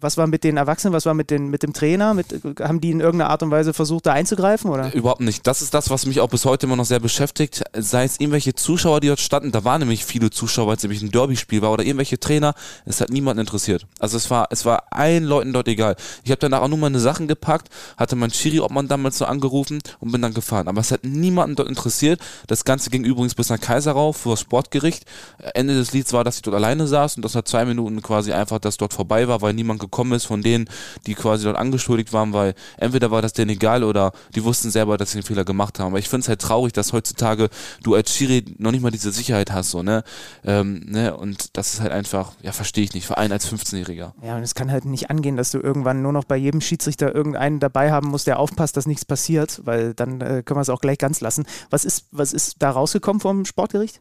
[0.00, 2.14] was war mit den Erwachsenen, was war mit, den, mit dem Trainer?
[2.14, 2.26] Mit,
[2.60, 4.70] haben die in irgendeiner Art und Weise versucht, da einzugreifen?
[4.70, 4.94] Oder?
[4.94, 5.44] Überhaupt nicht.
[5.44, 7.64] Das ist das, was mich auch bis heute immer noch sehr beschäftigt.
[7.76, 11.02] Sei es irgendwelche Zuschauer, die dort standen, da waren nämlich viele Zuschauer, weil es nämlich
[11.02, 13.88] ein Derby-Spiel war, oder irgendwelche Trainer, es hat niemanden interessiert.
[13.98, 15.96] Also es war, es war allen Leuten dort egal.
[16.22, 20.12] Ich habe danach auch nur meine Sachen gepackt, hatte mein Schiri-Obmann damals so angerufen und
[20.12, 20.68] bin dann gefahren.
[20.68, 22.20] Aber es hat niemanden dort interessiert.
[22.46, 25.06] Das Ganze ging übrigens bis nach Kaiserau vor das Sportgericht.
[25.54, 28.32] Ende des Lieds war, dass ich dort alleine saß und das nach zwei Minuten quasi
[28.32, 30.68] einfach, dass dort vorbei war, weil niemand gekommen ist von denen,
[31.06, 34.96] die quasi dort angeschuldigt waren, weil entweder war das denen egal oder die wussten selber,
[34.96, 35.88] dass sie einen Fehler gemacht haben.
[35.88, 37.48] Aber ich finde es halt traurig, dass heutzutage
[37.82, 40.04] du als Schiri noch nicht mal diese Sicherheit hast, so, ne?
[40.44, 41.16] Ähm, ne?
[41.16, 44.12] Und das ist halt einfach, ja, verstehe ich nicht, vor allem als 15-Jähriger.
[44.22, 47.14] Ja, und es kann halt nicht angehen, dass du irgendwann nur noch bei jedem Schiedsrichter
[47.14, 50.70] irgendeinen dabei haben musst, der aufpasst, dass nichts passiert, weil dann äh, können wir es
[50.70, 51.46] auch gleich ganz lassen.
[51.70, 54.00] Was ist, was ist da rausgekommen vom Sportgericht?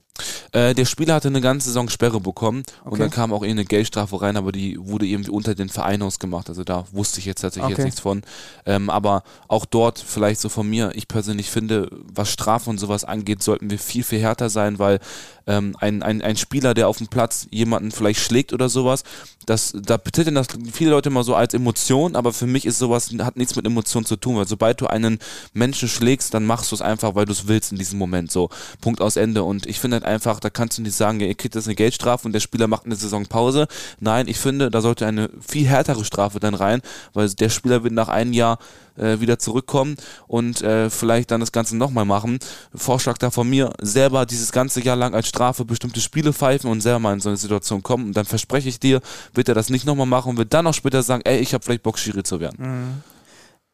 [0.52, 3.00] Äh, der Spieler hatte eine ganze Saison Sperre bekommen und Okay.
[3.02, 6.50] dann kam auch irgendeine Geldstrafe rein, aber die wurde irgendwie unter den Verein ausgemacht.
[6.50, 7.82] Also da wusste ich jetzt tatsächlich Okay.
[7.82, 8.22] jetzt nichts von.
[8.66, 13.04] Ähm, aber auch dort vielleicht so von mir, ich persönlich finde, was Strafen und sowas
[13.04, 15.00] angeht, sollten wir viel, viel härter sein, weil
[15.48, 19.04] ähm, ein, ein, ein Spieler, der auf dem Platz jemanden vielleicht schlägt oder sowas,
[19.46, 23.10] das, da betiteln das viele Leute immer so als Emotion, aber für mich ist sowas,
[23.20, 25.20] hat nichts mit Emotion zu tun, weil sobald du einen
[25.54, 28.50] Menschen schlägst, dann machst du es einfach, weil du es willst in diesem Moment, so.
[28.82, 29.44] Punkt aus Ende.
[29.44, 32.26] Und ich finde halt einfach, da kannst du nicht sagen, ihr kriegt jetzt eine Geldstrafe
[32.28, 33.68] und der Spieler macht eine Saison Pause.
[34.00, 36.82] Nein, ich finde, da sollte eine viel härtere Strafe dann rein,
[37.14, 38.60] weil der Spieler wird nach einem Jahr
[38.98, 42.40] äh, wieder zurückkommen und äh, vielleicht dann das Ganze nochmal machen.
[42.76, 46.82] Vorschlag da von mir, selber dieses ganze Jahr lang als Strafe bestimmte Spiele pfeifen und
[46.82, 48.06] selber mal in so eine Situation kommen.
[48.06, 49.02] Und dann verspreche ich dir,
[49.34, 51.64] wird er das nicht nochmal machen und wird dann auch später sagen, ey, ich habe
[51.64, 53.04] vielleicht Bock, Schiri zu werden.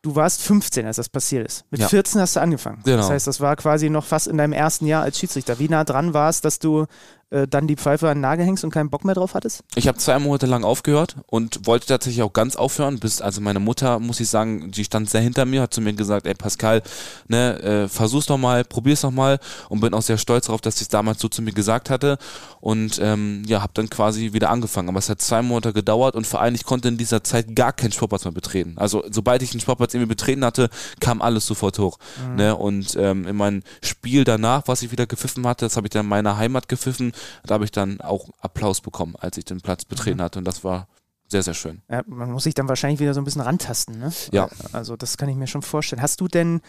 [0.02, 1.66] Du warst 15, als das passiert ist.
[1.70, 1.90] Mit Ja.
[1.90, 2.80] 14 hast du angefangen.
[2.86, 2.98] Genau.
[2.98, 5.60] Das heißt, das war quasi noch fast in deinem ersten Jahr als Schiedsrichter.
[5.60, 6.86] Wie nah dran war es, dass du
[7.32, 9.64] äh, dann die Pfeife an den Nagel hängst und keinen Bock mehr drauf hattest?
[9.76, 13.60] Ich habe zwei Monate lang aufgehört und wollte tatsächlich auch ganz aufhören, bis also meine
[13.60, 16.82] Mutter, muss ich sagen, die stand sehr hinter mir, hat zu mir gesagt, ey Pascal,
[17.28, 19.40] ne, äh, versuch's doch mal, probier's doch mal
[19.70, 22.18] und bin auch sehr stolz darauf, dass sie es damals so zu mir gesagt hatte
[22.62, 24.90] und ähm, ja, habe dann quasi wieder angefangen.
[24.90, 27.74] Aber es hat zwei Monate gedauert und vor allem ich konnte in dieser Zeit gar
[27.74, 28.74] keinen Sportplatz mehr betreten.
[28.78, 32.00] Also sobald ich einen Sportplatz irgendwie betreten hatte, kam alles sofort hoch.
[32.36, 32.56] Ne?
[32.56, 36.06] Und ähm, in meinem Spiel danach, was ich wieder gepfiffen hatte, das habe ich dann
[36.06, 39.86] in meiner Heimat gepfiffen, da habe ich dann auch Applaus bekommen, als ich den Platz
[39.86, 40.88] betreten hatte und das war
[41.28, 41.82] sehr, sehr schön.
[41.90, 44.12] Ja, man muss sich dann wahrscheinlich wieder so ein bisschen rantasten, ne?
[44.32, 44.50] Ja.
[44.72, 46.02] Also das kann ich mir schon vorstellen.
[46.02, 46.62] Hast du denn,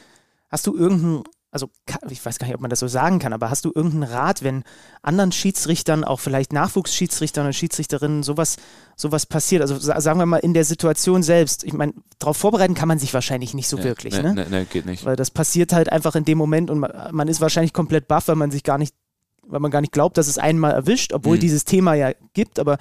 [0.51, 1.69] hast du irgendeinen also
[2.09, 4.43] ich weiß gar nicht, ob man das so sagen kann, aber hast du irgendeinen Rat,
[4.43, 4.63] wenn
[5.03, 8.57] anderen Schiedsrichtern, auch vielleicht Nachwuchsschiedsrichtern und Schiedsrichterinnen sowas,
[8.97, 9.63] sowas passiert?
[9.63, 11.65] Also sagen wir mal in der Situation selbst.
[11.65, 14.35] Ich meine, darauf vorbereiten kann man sich wahrscheinlich nicht so nee, wirklich, nee, ne?
[14.35, 15.05] Nee, nee, geht nicht.
[15.05, 18.29] Weil das passiert halt einfach in dem Moment und man, man ist wahrscheinlich komplett baff,
[18.29, 18.95] weil man sich gar nicht,
[19.47, 21.41] weil man gar nicht glaubt, dass es einen mal erwischt, obwohl Mhm.
[21.41, 22.79] dieses Thema ja gibt, aber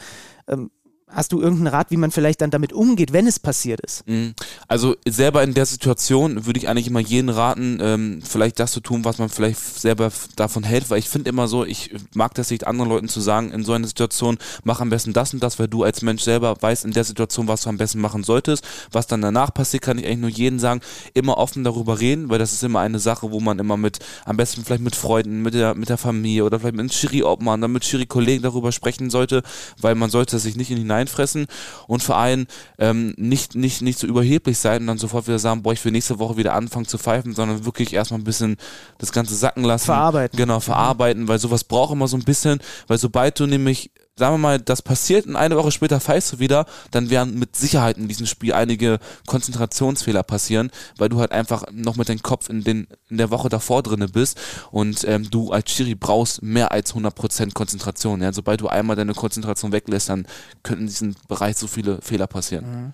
[0.48, 0.72] ähm,
[1.12, 4.08] Hast du irgendeinen Rat, wie man vielleicht dann damit umgeht, wenn es passiert ist?
[4.08, 4.36] Mhm.
[4.68, 8.80] Also selber in der Situation würde ich eigentlich immer jeden raten, ähm, vielleicht das zu
[8.80, 12.52] tun, was man vielleicht selber davon hält, weil ich finde immer so, ich mag das
[12.52, 15.58] nicht anderen Leuten zu sagen, in so einer Situation, mach am besten das und das,
[15.58, 18.64] weil du als Mensch selber weißt in der Situation, was du am besten machen solltest.
[18.92, 20.82] Was dann danach passiert, kann ich eigentlich nur jedem sagen,
[21.16, 24.38] immer offen darüber reden, weil das ist immer eine Sache, wo man immer mit, am
[24.38, 27.72] besten vielleicht mit Freunden, mit der, mit der Familie oder vielleicht mit einem Schiri-Obmann, dann
[27.72, 29.42] mit Schiri-Kollegen darüber sprechen sollte,
[29.82, 31.48] weil man sollte sich nicht in hineinfressen
[31.88, 35.64] und vor allem ähm, nicht, nicht, nicht so überheblich sein und dann sofort wieder sagen,
[35.64, 38.58] boah, ich will nächste Woche wieder anfangen zu pfeifen, sondern wirklich erstmal ein bisschen
[38.98, 39.86] das Ganze sacken lassen.
[39.86, 40.38] Verarbeiten.
[40.38, 44.38] Genau, verarbeiten, weil sowas braucht immer so ein bisschen, weil sobald du nämlich sagen wir
[44.38, 48.08] mal, das passiert und eine Woche später pfeifst du wieder, dann werden mit Sicherheit in
[48.08, 52.88] diesem Spiel einige Konzentrationsfehler passieren, weil du halt einfach noch mit deinem Kopf in, den,
[53.10, 54.40] in der Woche davor drinne bist
[54.72, 58.22] und ähm, du als Schiri brauchst mehr als 100% Konzentration.
[58.22, 58.34] Ja?
[58.34, 60.28] Sobald du einmal deine Konzentration weglässt, dann
[60.62, 62.94] könnten in diesem Bereich so viele Fehler passieren.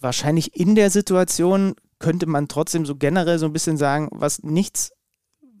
[0.00, 4.92] Wahrscheinlich in der Situation könnte man trotzdem so generell so ein bisschen sagen, was nichts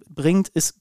[0.08, 0.74] bringt, ist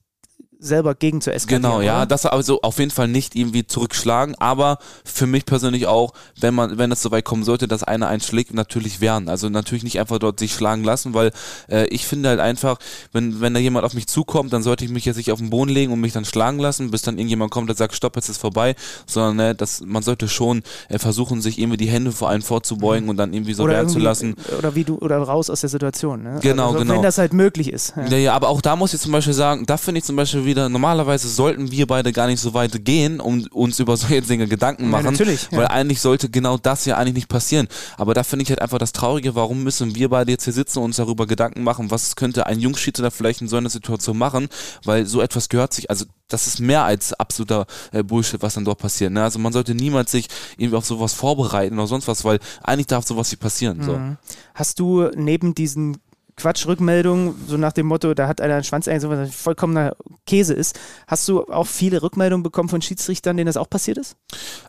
[0.60, 1.64] selber gegen zu eskalieren.
[1.64, 2.06] Genau, ja, oder?
[2.06, 6.78] das also auf jeden Fall nicht irgendwie zurückschlagen, aber für mich persönlich auch, wenn man,
[6.78, 9.30] wenn es soweit kommen sollte, dass einer einen schlägt, natürlich wehren.
[9.30, 11.32] Also natürlich nicht einfach dort sich schlagen lassen, weil
[11.70, 12.78] äh, ich finde halt einfach,
[13.12, 15.50] wenn, wenn da jemand auf mich zukommt, dann sollte ich mich jetzt nicht auf den
[15.50, 18.30] Boden legen und mich dann schlagen lassen, bis dann irgendjemand kommt und sagt, stopp, jetzt
[18.30, 22.30] ist vorbei, sondern ne, das, man sollte schon äh, versuchen, sich irgendwie die Hände vor
[22.30, 24.36] einen vorzubeugen und dann irgendwie so oder wehren zu lassen.
[24.58, 26.24] Oder wie du, oder raus aus der Situation.
[26.24, 26.40] Ne?
[26.42, 26.96] Genau, also, genau.
[26.96, 27.94] Wenn das halt möglich ist.
[27.96, 28.08] Ja.
[28.08, 30.47] Ja, ja, aber auch da muss ich zum Beispiel sagen, da finde ich zum Beispiel
[30.48, 34.48] wieder, normalerweise sollten wir beide gar nicht so weit gehen, um uns über solche Dinge
[34.48, 35.06] Gedanken Ja, machen.
[35.06, 35.60] natürlich, ja.
[35.60, 37.68] Weil eigentlich sollte genau das ja eigentlich nicht passieren.
[37.98, 40.80] Aber da finde ich halt einfach das Traurige, warum müssen wir beide jetzt hier sitzen
[40.80, 44.48] und uns darüber Gedanken machen, was könnte ein Jungschiedsrichter vielleicht in so einer Situation machen,
[44.84, 48.66] weil so etwas gehört sich, also das ist mehr als absoluter äh, Bullshit, was dann
[48.66, 49.12] dort passiert.
[49.12, 49.24] Ne?
[49.24, 53.06] Also man sollte niemals sich irgendwie auf sowas vorbereiten oder sonst was, weil eigentlich darf
[53.06, 53.84] sowas nicht passieren.
[53.84, 53.94] So.
[53.94, 54.18] Mhm.
[54.54, 55.98] Hast du neben diesen
[56.38, 59.96] Quatschrückmeldungen, so nach dem Motto, da hat einer einen Schwanz so was vollkommener
[60.28, 64.16] Käse ist, hast du auch viele Rückmeldungen bekommen von Schiedsrichtern, denen das auch passiert ist?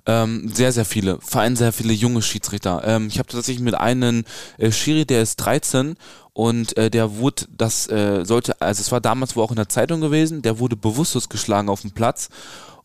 [0.06, 1.18] Ähm, sehr, sehr viele.
[1.20, 2.82] Vor allem sehr viele junge Schiedsrichter.
[2.84, 4.24] Ähm, ich habe tatsächlich mit einem
[4.56, 5.96] äh, Schiri, der ist 13
[6.32, 9.68] und äh, der wurde, das äh, sollte, also es war damals wohl auch in der
[9.68, 12.30] Zeitung gewesen, der wurde bewusstlos geschlagen auf dem Platz.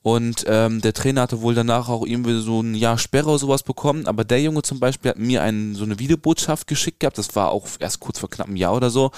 [0.04, 3.64] Und ähm, der Trainer hatte wohl danach auch irgendwie so ein Jahr Sperre oder sowas
[3.64, 4.06] bekommen.
[4.06, 7.18] Aber der Junge zum Beispiel hat mir einen, so eine Videobotschaft geschickt gehabt.
[7.18, 9.12] Das war auch erst kurz vor knapp einem Jahr oder so.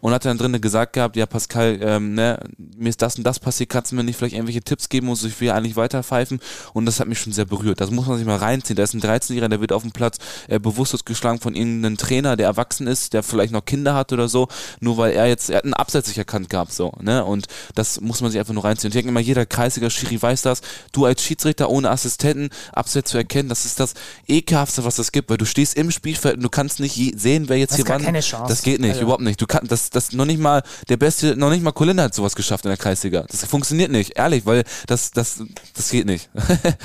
[0.00, 3.38] Und hat dann drinnen gesagt gehabt, ja Pascal, ähm, ne, mir ist das und das
[3.38, 6.40] passiert, kannst du mir nicht vielleicht irgendwelche Tipps geben und ich will eigentlich weiterpfeifen.
[6.72, 7.82] Und das hat mich schon sehr berührt.
[7.82, 8.76] Das muss man sich mal reinziehen.
[8.76, 10.16] Da ist ein 13-Jähriger, der wird auf dem Platz
[10.48, 14.26] äh, bewusstlos geschlagen von irgendeinem Trainer, der erwachsen ist, der vielleicht noch Kinder hat oder
[14.26, 14.48] so,
[14.80, 17.24] nur weil er jetzt, er hat einen Abseits sich erkannt gehabt, so, ne?
[17.26, 18.88] Und das muss man sich einfach nur reinziehen.
[18.88, 20.60] Und ich denke immer, jeder kreisiger Schiri weiß das.
[20.92, 23.94] Du als Schiedsrichter ohne Assistenten Abseits zu erkennen, das ist das
[24.26, 27.58] ekelhaftste, was es gibt, weil du stehst im Spielfeld und du kannst nicht sehen, wer
[27.58, 28.02] jetzt hast hier wann.
[28.02, 28.46] keine Chance.
[28.48, 29.40] Das geht nicht, Also- überhaupt nicht.
[29.40, 32.34] Du kannst, das, das noch nicht mal, der beste, noch nicht mal Colinda hat sowas
[32.34, 33.24] geschafft in der Kreisliga.
[33.30, 35.42] Das funktioniert nicht, ehrlich, weil das, das,
[35.74, 36.30] das geht nicht.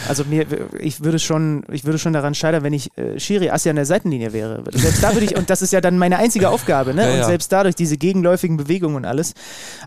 [0.08, 0.46] Also mir,
[0.80, 3.86] ich würde schon, ich würde schon daran scheitern, wenn ich äh, Schiri Assi an der
[3.86, 4.64] Seitenlinie wäre.
[4.72, 7.04] Selbst da würde ich, und das ist ja dann meine einzige Aufgabe, ne?
[7.04, 7.26] Ja, und ja.
[7.26, 9.34] selbst dadurch diese gegenläufigen Bewegungen und alles.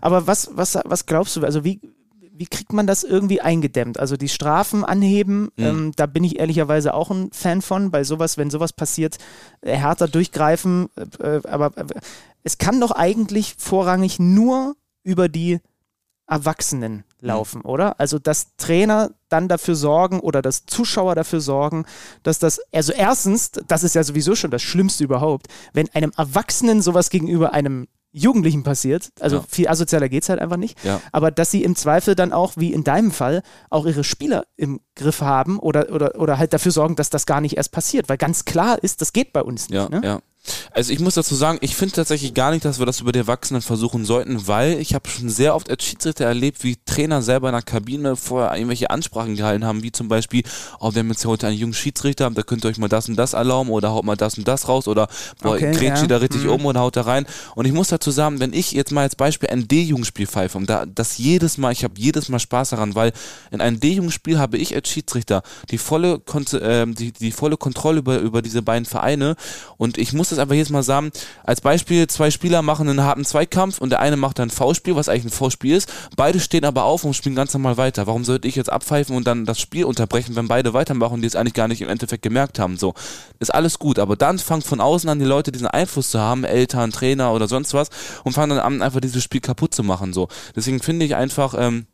[0.01, 1.79] Aber was, was, was glaubst du, also wie,
[2.39, 3.99] wie kriegt man das irgendwie eingedämmt?
[3.99, 5.65] Also die Strafen anheben, Mhm.
[5.65, 9.17] ähm, da bin ich ehrlicherweise auch ein Fan von, bei sowas, wenn sowas passiert,
[9.61, 10.87] äh, härter durchgreifen.
[11.19, 11.85] Äh, aber äh,
[12.43, 15.59] es kann doch eigentlich vorrangig nur über die
[16.27, 17.99] Erwachsenen laufen, oder?
[17.99, 21.85] Also dass Trainer dann dafür sorgen oder dass Zuschauer dafür sorgen,
[22.23, 26.81] dass das, also erstens, das ist ja sowieso schon das Schlimmste überhaupt, wenn einem Erwachsenen
[26.81, 29.43] sowas gegenüber einem Jugendlichen passiert, also Ja.
[29.47, 30.99] viel asozialer geht es halt einfach nicht, Ja.
[31.11, 34.79] aber dass sie im Zweifel dann auch, wie in deinem Fall, auch ihre Spieler im
[34.95, 38.17] Griff haben oder, oder, oder halt dafür sorgen, dass das gar nicht erst passiert, weil
[38.17, 39.75] ganz klar ist, das geht bei uns nicht.
[39.77, 40.01] Ja, ne?
[40.03, 40.19] ja.
[40.71, 43.19] Also ich muss dazu sagen, ich finde tatsächlich gar nicht, dass wir das über die
[43.19, 47.49] Erwachsenen versuchen sollten, weil ich habe schon sehr oft als Schiedsrichter erlebt, wie Trainer selber
[47.49, 50.43] in der Kabine vorher irgendwelche Ansprachen gehalten haben, wie zum Beispiel,
[50.79, 53.09] oh, wir haben jetzt hier heute einen jungen Schiedsrichter, da könnt ihr euch mal das
[53.09, 55.07] und das erlauben oder haut mal das und das raus oder
[55.41, 56.07] boah, Okay, grätscht ja.
[56.07, 56.49] da richtig Mhm.
[56.51, 57.25] um und haut da rein.
[57.55, 60.69] Und ich muss dazu sagen, wenn ich jetzt mal als Beispiel ein D-Jugendspiel pfeife und
[60.69, 63.11] da das jedes Mal, ich habe jedes Mal Spaß daran, weil
[63.51, 66.21] in einem D-Jugendspiel habe ich als Schiedsrichter die volle,
[66.61, 69.35] ähm, die, die volle Kontrolle über, über diese beiden Vereine
[69.77, 71.11] und ich muss das es einfach jedes Mal sagen,
[71.43, 74.95] als Beispiel, zwei Spieler machen einen harten Zweikampf und der eine macht dann ein V-Spiel,
[74.95, 75.91] was eigentlich ein V-Spiel ist.
[76.15, 78.07] Beide stehen aber auf und spielen ganz normal weiter.
[78.07, 81.35] Warum sollte ich jetzt abpfeifen und dann das Spiel unterbrechen, wenn beide weitermachen, die es
[81.35, 82.77] eigentlich gar nicht im Endeffekt gemerkt haben?
[82.77, 82.93] So,
[83.39, 86.43] ist alles gut, aber dann fangen von außen an die Leute diesen Einfluss zu haben,
[86.43, 87.89] Eltern, Trainer oder sonst was
[88.23, 90.13] und fangen dann an, einfach dieses Spiel kaputt zu machen.
[90.13, 91.85] So, deswegen finde ich einfach, ähm,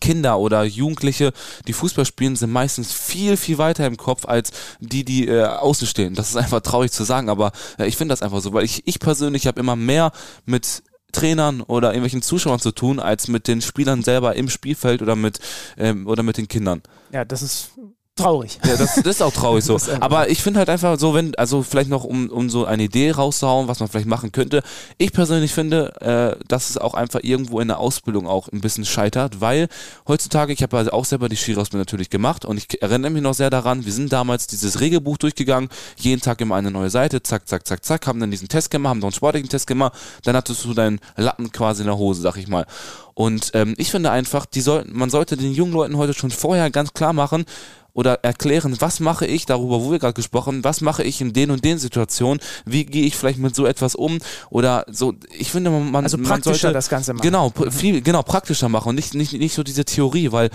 [0.00, 1.32] Kinder oder Jugendliche,
[1.66, 5.86] die Fußball spielen, sind meistens viel, viel weiter im Kopf als die, die äh, außen
[5.86, 6.14] stehen.
[6.14, 8.86] Das ist einfach traurig zu sagen, aber äh, ich finde das einfach so, weil ich,
[8.86, 10.12] ich persönlich habe immer mehr
[10.44, 15.16] mit Trainern oder irgendwelchen Zuschauern zu tun, als mit den Spielern selber im Spielfeld oder
[15.16, 15.40] mit,
[15.76, 16.82] ähm, oder mit den Kindern.
[17.12, 17.70] Ja, das ist
[18.22, 18.58] traurig.
[18.64, 19.78] Ja, das, das ist auch traurig so.
[20.00, 23.10] Aber ich finde halt einfach so, wenn, also vielleicht noch, um, um so eine Idee
[23.10, 24.62] rauszuhauen, was man vielleicht machen könnte.
[24.98, 28.84] Ich persönlich finde, äh, dass es auch einfach irgendwo in der Ausbildung auch ein bisschen
[28.84, 29.68] scheitert, weil
[30.06, 33.34] heutzutage, ich habe also auch selber die Skirausbildung natürlich gemacht und ich erinnere mich noch
[33.34, 37.48] sehr daran, wir sind damals dieses Regelbuch durchgegangen, jeden Tag immer eine neue Seite, zack,
[37.48, 40.36] zack, zack, zack, haben dann diesen Test gemacht, haben noch einen sportlichen Test gemacht, dann
[40.36, 42.66] hattest du deinen Lappen quasi in der Hose, sag ich mal.
[43.14, 46.70] Und ähm, ich finde einfach, die sollten, man sollte den jungen Leuten heute schon vorher
[46.70, 47.44] ganz klar machen,
[48.00, 51.34] oder erklären, was mache ich darüber, wo wir gerade gesprochen, haben, was mache ich in
[51.34, 55.12] den und den Situationen, wie gehe ich vielleicht mit so etwas um oder so.
[55.38, 57.22] Ich finde, man, also man sollte das Ganze machen.
[57.22, 60.48] Genau, viel, genau praktischer machen und nicht, nicht, nicht so diese Theorie, weil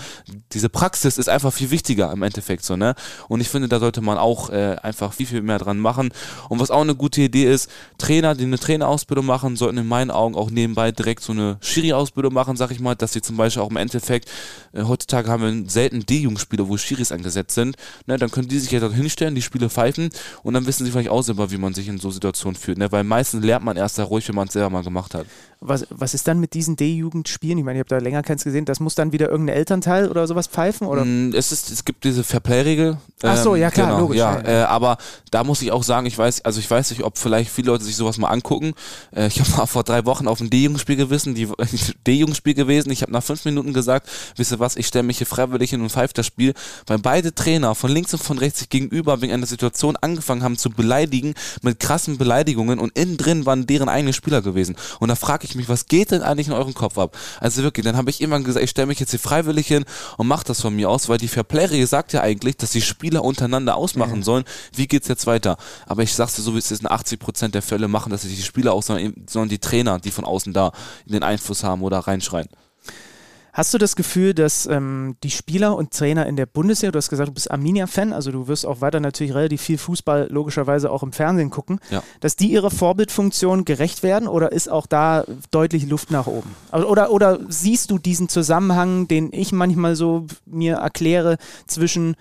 [0.54, 2.96] diese Praxis ist einfach viel wichtiger im Endeffekt so ne.
[3.28, 6.10] Und ich finde, da sollte man auch äh, einfach viel viel mehr dran machen.
[6.48, 10.10] Und was auch eine gute Idee ist, Trainer, die eine Trainerausbildung machen, sollten in meinen
[10.10, 13.62] Augen auch nebenbei direkt so eine Schiri-Ausbildung machen, sag ich mal, dass sie zum Beispiel
[13.62, 14.28] auch im Endeffekt
[14.72, 18.58] äh, heutzutage haben wir selten D-Jugendspieler, wo Schiris angesetzt gesetzt sind, ne, dann können die
[18.58, 20.10] sich ja dort hinstellen, die Spiele pfeifen
[20.42, 22.78] und dann wissen sie vielleicht auch selber, wie man sich in so Situationen fühlt.
[22.78, 22.90] Ne?
[22.90, 25.26] Weil meistens lernt man erst da ruhig, wenn man es selber mal gemacht hat.
[25.60, 27.58] Was, was ist dann mit diesen D-Jugendspielen?
[27.58, 28.66] Ich meine, ich habe da länger keins gesehen.
[28.66, 30.86] Das muss dann wieder irgendein Elternteil oder sowas pfeifen?
[30.86, 31.04] Oder?
[31.04, 32.98] Mm, es, ist, es gibt diese Fairplay-Regel.
[33.22, 34.18] Ach so, ja klar, genau, logisch.
[34.18, 34.98] Ja, Äh, aber
[35.30, 37.84] da muss ich auch sagen, ich weiß, also ich weiß nicht, ob vielleicht viele Leute
[37.84, 38.74] sich sowas mal angucken.
[39.14, 41.48] Äh, ich habe mal vor drei Wochen auf ein D-Jugendspiel gewesen, die
[42.06, 42.90] D-Jugendspiel gewesen.
[42.90, 45.80] Ich habe nach fünf Minuten gesagt, wisst ihr was, ich stelle mich hier freiwillig hin
[45.80, 46.52] und pfeife das Spiel,
[46.86, 50.58] weil beide Trainer von links und von rechts sich gegenüber wegen einer Situation angefangen haben
[50.58, 54.76] zu beleidigen mit krassen Beleidigungen und innen drin waren deren eigene Spieler gewesen.
[55.00, 57.16] Und da frage ich mich, was geht denn eigentlich in euren Kopf ab?
[57.40, 59.86] Also wirklich, dann habe ich irgendwann gesagt, ich stelle mich jetzt hier freiwillig hin
[60.18, 63.24] und mache das von mir aus, weil die Fairplay sagt ja eigentlich, dass die Spieler
[63.24, 64.22] untereinander ausmachen mhm.
[64.22, 65.56] sollen, wie geht's jetzt weiter.
[65.86, 68.24] Aber ich sag's dir so, wie es ist, in 80 Prozent der Fälle machen das
[68.24, 70.70] nicht die Spieler aus, sondern, sondern die Trainer, die von außen da
[71.06, 72.48] den Einfluss haben oder reinschreien.
[73.56, 77.08] Hast du das Gefühl, dass ähm, die Spieler und Trainer in der Bundesliga, du hast
[77.08, 81.02] gesagt, du bist Arminia-Fan, also du wirst auch weiter natürlich relativ viel Fußball logischerweise auch
[81.02, 82.02] im Fernsehen gucken, ja.
[82.20, 86.54] dass die ihrer Vorbildfunktion gerecht werden oder ist auch da deutlich Luft nach oben?
[86.70, 92.14] Oder, oder, oder siehst du diesen Zusammenhang, den ich manchmal so mir erkläre, zwischen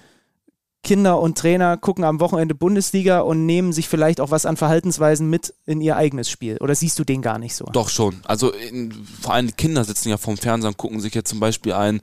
[0.85, 5.27] Kinder und Trainer gucken am Wochenende Bundesliga und nehmen sich vielleicht auch was an Verhaltensweisen
[5.29, 6.57] mit in ihr eigenes Spiel?
[6.61, 7.65] Oder siehst du den gar nicht so?
[7.73, 8.21] Doch schon.
[8.23, 11.73] Also in, vor allem Kinder sitzen ja vorm Fernseher und gucken sich jetzt zum Beispiel
[11.73, 12.01] ein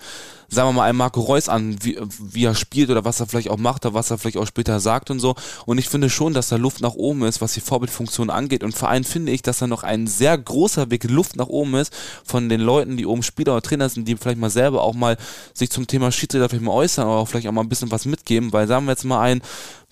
[0.53, 3.49] sagen wir mal, einen Marco Reus an, wie, wie er spielt oder was er vielleicht
[3.49, 5.35] auch macht oder was er vielleicht auch später sagt und so.
[5.65, 8.63] Und ich finde schon, dass da Luft nach oben ist, was die Vorbildfunktion angeht.
[8.63, 11.75] Und vor allem finde ich, dass da noch ein sehr großer Weg Luft nach oben
[11.77, 11.93] ist
[12.25, 15.17] von den Leuten, die oben Spieler oder Trainer sind, die vielleicht mal selber auch mal
[15.55, 18.53] sich zum Thema Schiedsrichter vielleicht mal äußern oder vielleicht auch mal ein bisschen was mitgeben.
[18.53, 19.41] Weil sagen wir jetzt mal ein,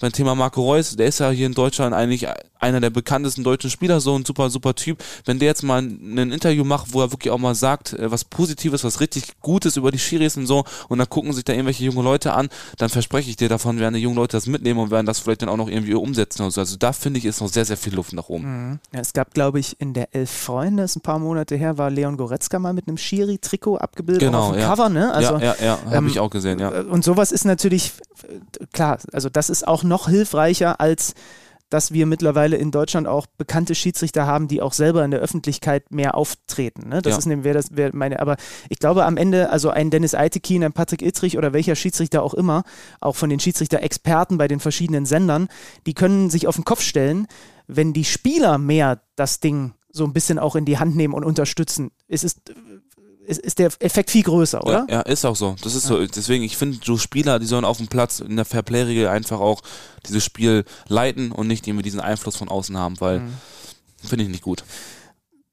[0.00, 2.26] beim Thema Marco Reus, der ist ja hier in Deutschland eigentlich
[2.60, 5.02] einer der bekanntesten deutschen Spieler, so ein super, super Typ.
[5.24, 8.24] Wenn der jetzt mal ein Interview macht, wo er wirklich auch mal sagt, äh, was
[8.24, 11.84] Positives, was richtig Gutes über die Schiris und so, und dann gucken sich da irgendwelche
[11.84, 14.90] junge Leute an, dann verspreche ich dir davon, werden die jungen Leute das mitnehmen und
[14.90, 16.42] werden das vielleicht dann auch noch irgendwie umsetzen.
[16.42, 18.70] Also, also da finde ich, ist noch sehr, sehr viel Luft nach oben.
[18.70, 18.78] Mhm.
[18.92, 21.90] Ja, es gab, glaube ich, in der Elf Freunde, ist ein paar Monate her, war
[21.90, 24.68] Leon Goretzka mal mit einem Schiri-Trikot abgebildet genau, auf dem ja.
[24.68, 25.12] Cover, ne?
[25.12, 26.68] Also, ja, ja, ja, habe ähm, ich auch gesehen, ja.
[26.68, 27.92] Und sowas ist natürlich,
[28.72, 31.14] klar, also das ist auch noch hilfreicher, als
[31.70, 35.92] dass wir mittlerweile in Deutschland auch bekannte Schiedsrichter haben, die auch selber in der Öffentlichkeit
[35.92, 36.88] mehr auftreten.
[36.88, 37.00] Ne?
[37.00, 37.18] Das ja.
[37.18, 38.36] ist nämlich, wer das, wer meine, aber
[38.68, 42.34] ich glaube am Ende, also ein Dennis Eitekin, ein Patrick Ittrich oder welcher Schiedsrichter auch
[42.34, 42.64] immer,
[43.00, 45.48] auch von den Schiedsrichter-Experten bei den verschiedenen Sendern,
[45.86, 47.28] die können sich auf den Kopf stellen,
[47.68, 51.24] wenn die Spieler mehr das Ding so ein bisschen auch in die Hand nehmen und
[51.24, 51.92] unterstützen.
[52.08, 52.52] Es ist
[53.30, 54.86] ist, ist der Effekt viel größer, oder?
[54.88, 55.56] Ja, ja ist auch so.
[55.62, 56.04] Das ist so.
[56.06, 59.62] Deswegen, ich finde, so Spieler, die sollen auf dem Platz in der Fairplay-Regel einfach auch
[60.06, 63.32] dieses Spiel leiten und nicht irgendwie diesen Einfluss von außen haben, weil mhm.
[64.04, 64.64] finde ich nicht gut.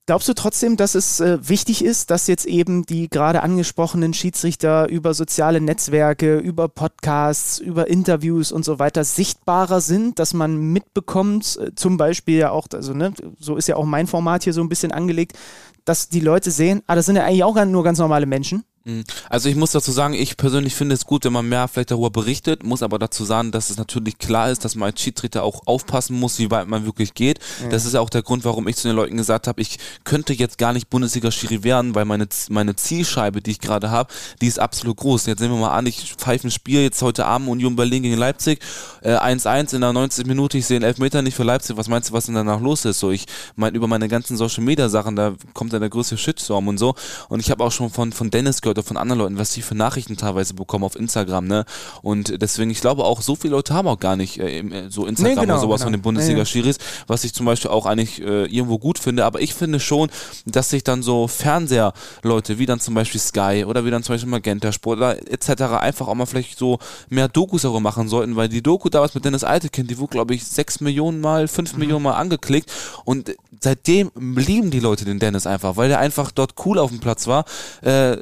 [0.07, 4.87] Glaubst du trotzdem, dass es äh, wichtig ist, dass jetzt eben die gerade angesprochenen Schiedsrichter
[4.87, 11.59] über soziale Netzwerke, über Podcasts, über Interviews und so weiter sichtbarer sind, dass man mitbekommt,
[11.61, 14.61] äh, zum Beispiel ja auch, also ne, so ist ja auch mein Format hier so
[14.61, 15.37] ein bisschen angelegt,
[15.83, 18.63] dass die Leute sehen, ah, das sind ja eigentlich auch nur ganz normale Menschen.
[18.87, 19.03] Mhm.
[19.29, 22.09] Also ich muss dazu sagen, ich persönlich finde es gut, wenn man mehr vielleicht darüber
[22.09, 25.67] berichtet, muss aber dazu sagen, dass es natürlich klar ist, dass man als Schiedsrichter auch
[25.67, 27.39] aufpassen muss, wie weit man wirklich geht.
[27.63, 27.69] Mhm.
[27.69, 30.57] Das ist auch der Grund, warum ich zu den Leuten gesagt habe, ich könnte jetzt
[30.57, 34.97] gar nicht Bundesliga-Schiri werden, weil meine, meine Zielscheibe, die ich gerade habe, die ist absolut
[34.97, 35.25] groß.
[35.25, 38.17] Jetzt nehmen wir mal an, ich pfeife ein Spiel jetzt heute Abend Union Berlin gegen
[38.17, 38.61] Leipzig,
[39.03, 42.09] 1-1 äh, in der 90 Minute, ich sehe einen Elfmeter nicht für Leipzig, was meinst
[42.09, 42.99] du, was denn danach los ist?
[42.99, 46.95] So, ich meine, über meine ganzen Social-Media-Sachen, da kommt dann der größte Shitstorm und so.
[47.27, 49.61] Und ich habe auch schon von, von Dennis gehört, oder von anderen Leuten, was sie
[49.61, 51.65] für Nachrichten teilweise bekommen auf Instagram, ne?
[52.01, 55.05] Und deswegen, ich glaube auch, so viele Leute haben auch gar nicht äh, äh so
[55.05, 55.85] Instagram nee, genau, oder sowas genau.
[55.85, 59.25] von den Bundesliga-Schiris, was ich zum Beispiel auch eigentlich äh, irgendwo gut finde.
[59.25, 60.09] Aber ich finde schon,
[60.45, 64.29] dass sich dann so Fernseherleute, wie dann zum Beispiel Sky oder wie dann zum Beispiel
[64.29, 65.63] Magenta Sport oder etc.
[65.79, 69.25] einfach auch mal vielleicht so mehr Dokus darüber machen sollten, weil die Doku damals mit
[69.25, 71.79] Dennis Altekind, die wurde, glaube ich, sechs Millionen Mal, fünf mhm.
[71.79, 72.71] Millionen Mal angeklickt
[73.05, 76.99] und seitdem lieben die Leute den Dennis einfach, weil der einfach dort cool auf dem
[76.99, 77.45] Platz war.
[77.81, 78.17] Äh,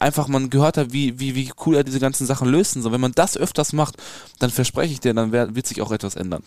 [0.00, 2.74] einfach man gehört hat, wie, wie, wie cool er diese ganzen Sachen löst.
[2.74, 3.96] So, wenn man das öfters macht,
[4.38, 6.42] dann verspreche ich dir, dann wird sich auch etwas ändern.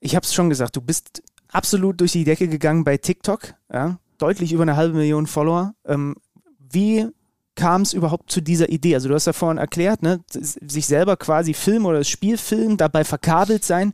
[0.00, 3.54] Ich habe es schon gesagt, du bist absolut durch die Decke gegangen bei TikTok.
[3.72, 3.98] Ja?
[4.18, 5.74] Deutlich über eine halbe Million Follower.
[5.86, 6.16] Ähm,
[6.58, 7.08] wie
[7.54, 8.94] kam es überhaupt zu dieser Idee?
[8.94, 10.20] Also du hast ja vorhin erklärt, ne?
[10.30, 13.92] sich selber quasi filmen oder das Spiel filmen, dabei verkabelt sein.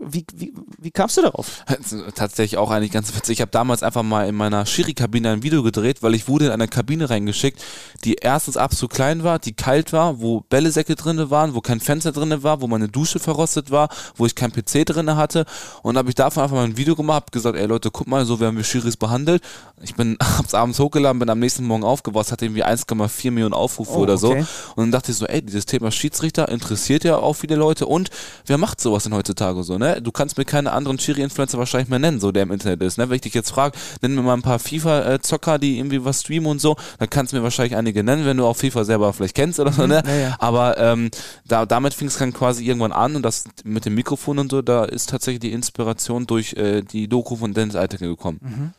[0.00, 1.64] Wie, wie, wie kamst du darauf?
[2.14, 3.34] Tatsächlich auch eigentlich ganz witzig.
[3.34, 6.50] Ich habe damals einfach mal in meiner Schiri-Kabine ein Video gedreht, weil ich wurde in
[6.52, 7.60] eine Kabine reingeschickt,
[8.04, 12.12] die erstens absolut klein war, die kalt war, wo Bällesäcke drin waren, wo kein Fenster
[12.12, 15.44] drin war, wo meine Dusche verrostet war, wo ich kein PC drin hatte.
[15.82, 18.24] Und habe ich davon einfach mal ein Video gemacht, habe gesagt, ey Leute, guck mal,
[18.26, 19.42] so werden wir Schiris behandelt.
[19.82, 23.92] Ich bin hab's abends hochgeladen, bin am nächsten Morgen aufgewacht, hatte irgendwie 1,4 Millionen Aufrufe
[23.92, 24.30] oh, oder so.
[24.30, 24.46] Okay.
[24.76, 28.10] Und dann dachte ich so, ey, dieses Thema Schiedsrichter interessiert ja auch viele Leute und
[28.46, 30.00] wer macht sowas denn heutzutage so, ne?
[30.00, 33.08] Du kannst mir keine anderen Chiri-Influencer wahrscheinlich mehr nennen, so der im Internet ist, ne?
[33.08, 36.46] Wenn ich dich jetzt frage, nenn mir mal ein paar FIFA-Zocker, die irgendwie was streamen
[36.46, 39.34] und so, dann kannst du mir wahrscheinlich einige nennen, wenn du auch FIFA selber vielleicht
[39.34, 40.02] kennst oder so, mhm, ne?
[40.06, 40.36] Ja, ja.
[40.38, 41.10] Aber ähm,
[41.46, 44.62] da, damit fing es dann quasi irgendwann an und das mit dem Mikrofon und so,
[44.62, 48.38] da ist tatsächlich die Inspiration durch äh, die Doku von Dennis Eiteke gekommen.
[48.42, 48.72] Mhm.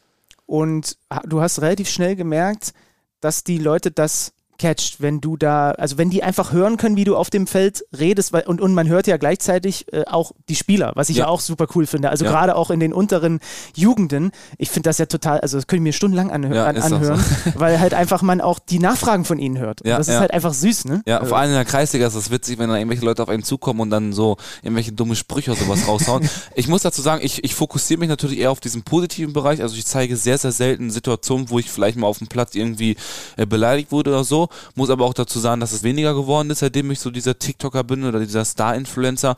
[0.46, 2.74] Und du hast relativ schnell gemerkt,
[3.20, 7.04] dass die Leute das catcht, wenn du da, also wenn die einfach hören können, wie
[7.04, 10.56] du auf dem Feld redest, weil, und, und man hört ja gleichzeitig äh, auch die
[10.56, 12.10] Spieler, was ich ja, ja auch super cool finde.
[12.10, 12.32] Also ja.
[12.32, 13.40] gerade auch in den unteren
[13.76, 17.20] Jugenden, ich finde das ja total, also das können wir stundenlang anhö ja, an, anhören,
[17.20, 17.52] so.
[17.60, 19.82] weil halt einfach man auch die Nachfragen von ihnen hört.
[19.86, 21.02] Das ist halt einfach süß, ne?
[21.06, 21.30] Ja, also.
[21.30, 23.80] vor allem in der Kreisliga ist das witzig, wenn dann irgendwelche Leute auf einen zukommen
[23.82, 26.28] und dann so irgendwelche dumme Sprüche oder sowas raushauen.
[26.56, 29.76] ich muss dazu sagen, ich, ich fokussiere mich natürlich eher auf diesen positiven Bereich, also
[29.76, 32.96] ich zeige sehr, sehr selten Situationen, wo ich vielleicht mal auf dem Platz irgendwie
[33.38, 34.45] äh, beleidigt wurde oder so,
[34.76, 37.84] muss aber auch dazu sagen, dass es weniger geworden ist, seitdem ich so dieser TikToker
[37.84, 39.36] bin oder dieser Star-Influencer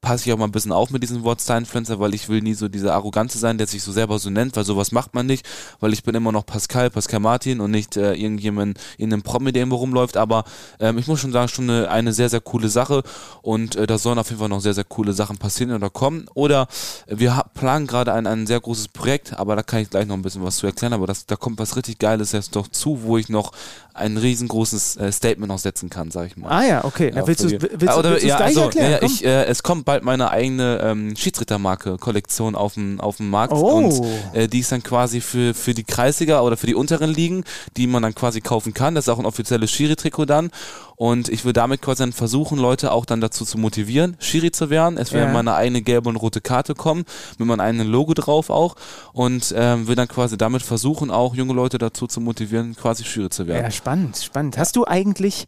[0.00, 2.54] passe ich auch mal ein bisschen auf mit diesem Wort Star-Influencer, weil ich will nie
[2.54, 5.46] so dieser Arrogante sein, der sich so selber so nennt, weil sowas macht man nicht,
[5.78, 9.52] weil ich bin immer noch Pascal, Pascal Martin und nicht äh, irgendjemand in einem Promi,
[9.52, 10.44] der irgendwo rumläuft, aber
[10.78, 13.02] ähm, ich muss schon sagen, schon eine, eine sehr, sehr coole Sache
[13.42, 16.26] und äh, da sollen auf jeden Fall noch sehr, sehr coole Sachen passieren oder kommen
[16.34, 16.66] oder
[17.06, 20.16] äh, wir planen gerade ein, ein sehr großes Projekt, aber da kann ich gleich noch
[20.16, 23.02] ein bisschen was zu erklären, aber das, da kommt was richtig Geiles jetzt doch zu,
[23.02, 23.52] wo ich noch
[23.92, 26.48] ein riesengroßes äh, Statement noch setzen kann, sag ich mal.
[26.48, 27.12] Ah ja, okay.
[27.14, 27.52] Ja, willst du es
[28.22, 28.90] ja, gleich also, erklären?
[28.92, 33.52] Ja, ich, äh, es kommt bald meine eigene ähm, Schiedsrichtermarke-Kollektion auf den auf dem Markt
[33.52, 33.78] oh.
[33.78, 37.42] und äh, die ist dann quasi für für die Kreisliga oder für die unteren Ligen,
[37.76, 38.94] die man dann quasi kaufen kann.
[38.94, 40.50] Das ist auch ein offizielles Schiri-Trikot dann
[40.94, 44.70] und ich will damit quasi dann versuchen, Leute auch dann dazu zu motivieren, Schiri zu
[44.70, 44.96] werden.
[44.96, 45.32] Es wird ja.
[45.32, 47.04] mal eine eigene gelbe und rote Karte kommen,
[47.38, 48.76] mit meinem eigenen Logo drauf auch.
[49.12, 53.30] Und ähm, will dann quasi damit versuchen, auch junge Leute dazu zu motivieren, quasi Schiri
[53.30, 53.64] zu werden.
[53.64, 54.56] Ja, spannend, spannend.
[54.56, 55.46] Hast du eigentlich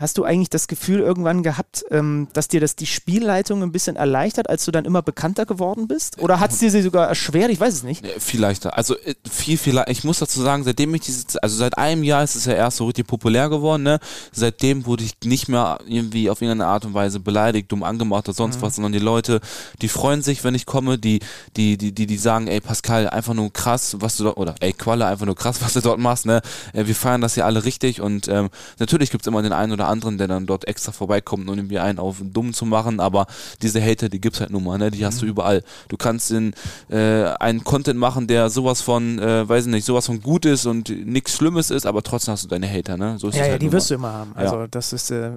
[0.00, 3.96] Hast du eigentlich das Gefühl irgendwann gehabt, ähm, dass dir das die Spielleitung ein bisschen
[3.96, 6.18] erleichtert, als du dann immer bekannter geworden bist?
[6.20, 7.50] Oder hat es dir sie sogar erschwert?
[7.50, 8.06] Ich weiß es nicht.
[8.18, 8.78] Viel leichter.
[8.78, 9.90] Also äh, viel, viel leichter.
[9.90, 12.78] Ich muss dazu sagen, seitdem ich diese, also seit einem Jahr ist es ja erst
[12.78, 14.00] so richtig populär geworden, ne?
[14.32, 18.34] Seitdem wurde ich nicht mehr irgendwie auf irgendeine Art und Weise beleidigt, dumm angemacht oder
[18.34, 18.62] sonst mhm.
[18.62, 19.40] was, sondern die Leute,
[19.82, 21.20] die freuen sich, wenn ich komme, die,
[21.58, 24.72] die, die, die, die sagen, ey Pascal, einfach nur krass, was du dort, oder ey
[24.72, 26.40] Qualle, einfach nur krass, was du dort machst, ne?
[26.72, 29.72] Äh, wir feiern das ja alle richtig und ähm, natürlich gibt es immer den einen
[29.72, 33.26] oder anderen, der dann dort extra vorbeikommt, um irgendwie einen auf dumm zu machen, aber
[33.62, 34.90] diese Hater, die gibt's halt nun mal, ne?
[34.90, 35.32] die hast du mhm.
[35.32, 35.62] überall.
[35.88, 36.54] Du kannst in,
[36.88, 40.66] äh, einen Content machen, der sowas von, äh, weiß ich nicht, sowas von gut ist
[40.66, 43.18] und nichts Schlimmes ist, aber trotzdem hast du deine Hater, ne?
[43.18, 43.96] So ja, ja, halt die wirst mal.
[43.96, 44.32] du immer haben.
[44.34, 44.66] Also ja.
[44.68, 45.32] das ist äh,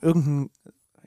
[0.00, 0.50] irgendein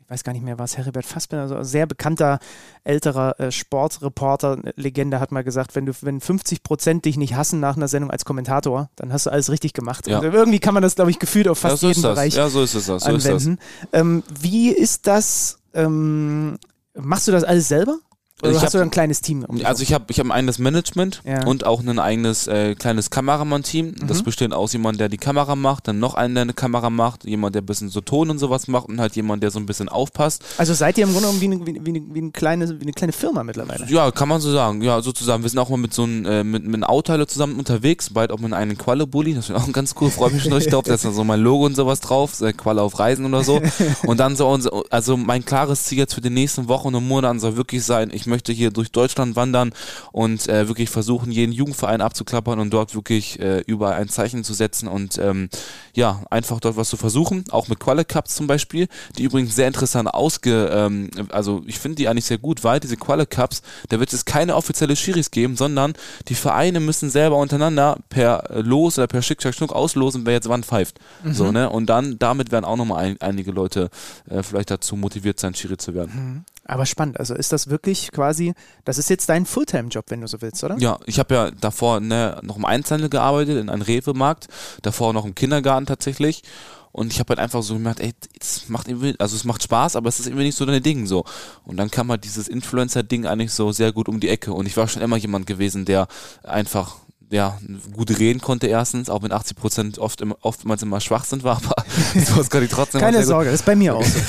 [0.08, 2.39] ich weiß gar nicht mehr, was Heribert Fassbinder, also sehr bekannter
[2.86, 7.60] älterer äh, Sportreporter, Legende hat mal gesagt, wenn du, wenn 50 Prozent dich nicht hassen
[7.60, 10.08] nach einer Sendung als Kommentator, dann hast du alles richtig gemacht.
[10.08, 10.20] Ja.
[10.20, 12.47] Und irgendwie kann man das, glaube ich, gefühlt auf fast ja, so jeden Bereich ja,
[12.47, 13.03] so ist es das.
[13.03, 13.58] So anwenden.
[13.58, 13.60] Ist
[13.91, 13.99] das.
[13.99, 15.60] Ähm, wie ist das?
[15.74, 16.58] Ähm,
[16.95, 17.99] machst du das alles selber?
[18.44, 19.44] Oder Ich hast hab- du ein kleines Team?
[19.46, 21.46] Um Also ich habe ich hab ein eigenes Management Ja.
[21.48, 23.96] und auch ein eigenes äh, kleines Kameramann-Team.
[24.08, 27.26] Das besteht aus jemand, der die Kamera macht, dann noch einen, der eine Kamera macht,
[27.26, 29.66] jemand, der ein bisschen so Ton und sowas macht und halt jemand, der so ein
[29.66, 30.44] bisschen aufpasst.
[30.60, 32.94] Also seid ihr im Grunde genommen wie eine, wie, eine, wie, eine kleine, wie eine
[32.94, 33.88] kleine Firma mittlerweile?
[33.90, 34.84] Ja, kann man so sagen.
[34.84, 35.42] Ja, sozusagen.
[35.42, 38.40] Wir sind auch mal mit so einem äh, mit, mit einem zusammen unterwegs, bald auch
[38.40, 39.34] mit einem Qualle-Bulli.
[39.34, 40.12] Das wäre auch ganz cool.
[40.12, 40.84] Freue mich schon richtig drauf.
[40.86, 42.40] Da ist dann so mein Logo und sowas drauf.
[42.42, 43.60] Äh, Qualle auf Reisen oder so.
[44.06, 47.40] Und dann so unser, also mein klares Ziel jetzt für die nächsten Wochen und Monaten
[47.40, 49.73] soll wirklich sein, ich möchte hier durch Deutschland wandern
[50.11, 54.53] und äh, wirklich versuchen, jeden Jugendverein abzuklappern und dort wirklich äh, überall ein Zeichen zu
[54.53, 55.49] setzen und ähm,
[55.93, 57.45] ja, einfach dort was zu versuchen.
[57.49, 61.95] Auch mit Qualle Cups zum Beispiel, die übrigens sehr interessant ausge, ähm, also ich finde
[61.95, 65.55] die eigentlich sehr gut, weil diese Qualle Cups, da wird es keine offizielle Schiris geben,
[65.55, 65.93] sondern
[66.28, 70.49] die Vereine müssen selber untereinander per Los oder per Schick, Schack, Schnuck auslosen, wer jetzt
[70.49, 70.99] wann pfeift.
[71.34, 71.69] So, ne?
[71.69, 73.89] Und dann, damit werden auch nochmal ein, einige Leute
[74.30, 76.45] äh, vielleicht dazu motiviert sein, Schiri zu werden.
[76.68, 77.20] Aber spannend.
[77.20, 78.53] Also ist das wirklich quasi,
[78.84, 80.78] das ist jetzt dein Fulltime-Job, wenn du so willst, oder?
[80.78, 84.47] Ja, ich habe ja davor ne, noch im Einzelhandel gearbeitet, in einem Rewe-Markt,
[84.82, 86.43] davor noch im Kindergarten tatsächlich.
[86.91, 89.95] Und ich habe halt einfach so gemerkt, ey, es macht irgendwie, also es macht Spaß,
[89.95, 91.26] aber es ist irgendwie nicht so deine Ding so.
[91.63, 94.51] Und dann kam halt dieses Influencer-Ding eigentlich so sehr gut um die Ecke.
[94.51, 96.07] Und ich war schon immer jemand gewesen, der
[96.43, 96.97] einfach
[97.30, 97.57] ja,
[97.93, 101.75] gut reden konnte erstens, auch wenn 80 Prozent oft immer, oftmals immer Schwachsinn war, aber
[102.25, 103.25] sowas kann ich trotzdem Keine.
[103.25, 104.19] Sorge, das ist bei mir auch so.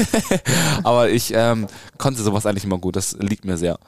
[0.83, 3.79] Aber ich ähm, konnte sowas eigentlich immer gut, das liegt mir sehr.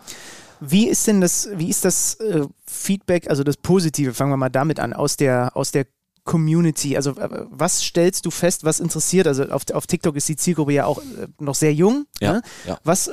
[0.60, 4.50] Wie ist denn das, wie ist das äh, Feedback, also das Positive, fangen wir mal
[4.50, 5.86] damit an, aus der, aus der
[6.24, 6.96] Community?
[6.96, 9.26] Also äh, was stellst du fest, was interessiert?
[9.26, 12.06] Also auf, auf TikTok ist die Zielgruppe ja auch äh, noch sehr jung.
[12.20, 12.42] Ja, Ne?
[12.66, 12.78] ja.
[12.84, 13.10] Was,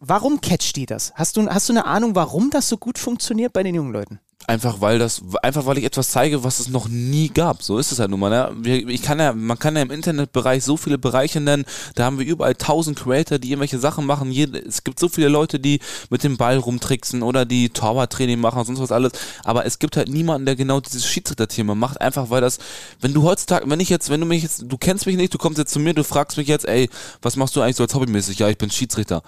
[0.00, 1.12] warum catcht die das?
[1.14, 4.20] Hast du, hast du eine Ahnung, warum das so gut funktioniert bei den jungen Leuten?
[4.48, 7.64] Einfach weil das, einfach weil ich etwas zeige, was es noch nie gab.
[7.64, 8.30] So ist es halt nun mal.
[8.30, 8.84] Ne?
[8.88, 11.64] Ich kann ja, man kann ja im Internetbereich so viele Bereiche nennen.
[11.96, 14.30] Da haben wir überall tausend Creator, die irgendwelche Sachen machen.
[14.30, 15.80] Es gibt so viele Leute, die
[16.10, 19.12] mit dem Ball rumtricksen oder die Torwarttraining machen und sonst was alles.
[19.42, 22.00] Aber es gibt halt niemanden, der genau dieses Schiedsrichterthema macht.
[22.00, 22.58] Einfach weil das,
[23.00, 25.38] wenn du heutzutage, wenn ich jetzt, wenn du mich jetzt, du kennst mich nicht, du
[25.38, 26.88] kommst jetzt zu mir, du fragst mich jetzt, ey,
[27.20, 28.38] was machst du eigentlich so als hobbymäßig?
[28.38, 29.22] Ja, ich bin Schiedsrichter.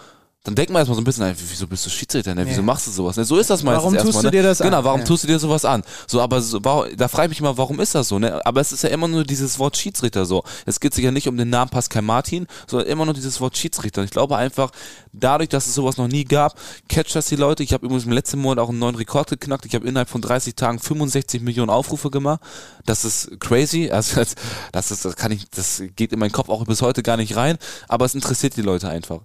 [0.48, 2.34] Dann denkt man erstmal so ein bisschen, ey, wieso bist du Schiedsrichter?
[2.34, 2.46] Ne?
[2.46, 3.18] Wieso machst du sowas?
[3.18, 3.24] Ne?
[3.26, 4.42] So ist das meistens Warum tust erstmal, du ne?
[4.42, 4.70] dir das an?
[4.70, 5.82] Genau, warum tust du dir sowas an?
[6.06, 8.18] So, aber so, da frage ich mich immer, warum ist das so?
[8.18, 8.40] Ne?
[8.46, 10.44] Aber es ist ja immer nur dieses Wort Schiedsrichter so.
[10.64, 13.58] Es geht sich ja nicht um den Namen Pascal Martin, sondern immer nur dieses Wort
[13.58, 14.02] Schiedsrichter.
[14.04, 14.70] Ich glaube einfach,
[15.12, 17.62] dadurch, dass es sowas noch nie gab, catcht das die Leute.
[17.62, 19.66] Ich habe übrigens im letzten Monat auch einen neuen Rekord geknackt.
[19.66, 22.40] Ich habe innerhalb von 30 Tagen 65 Millionen Aufrufe gemacht.
[22.86, 23.90] Das ist crazy.
[23.98, 24.36] Also das,
[24.70, 27.34] das ist, das kann ich, das geht in meinen Kopf auch bis heute gar nicht
[27.34, 27.58] rein.
[27.88, 29.22] Aber es interessiert die Leute einfach.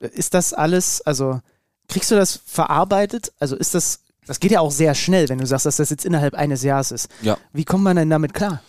[0.00, 1.40] Ist das alles, also
[1.88, 3.32] kriegst du das verarbeitet?
[3.38, 6.04] Also ist das, das geht ja auch sehr schnell, wenn du sagst, dass das jetzt
[6.04, 7.08] innerhalb eines Jahres ist.
[7.22, 7.38] Ja.
[7.52, 8.62] Wie kommt man denn damit klar?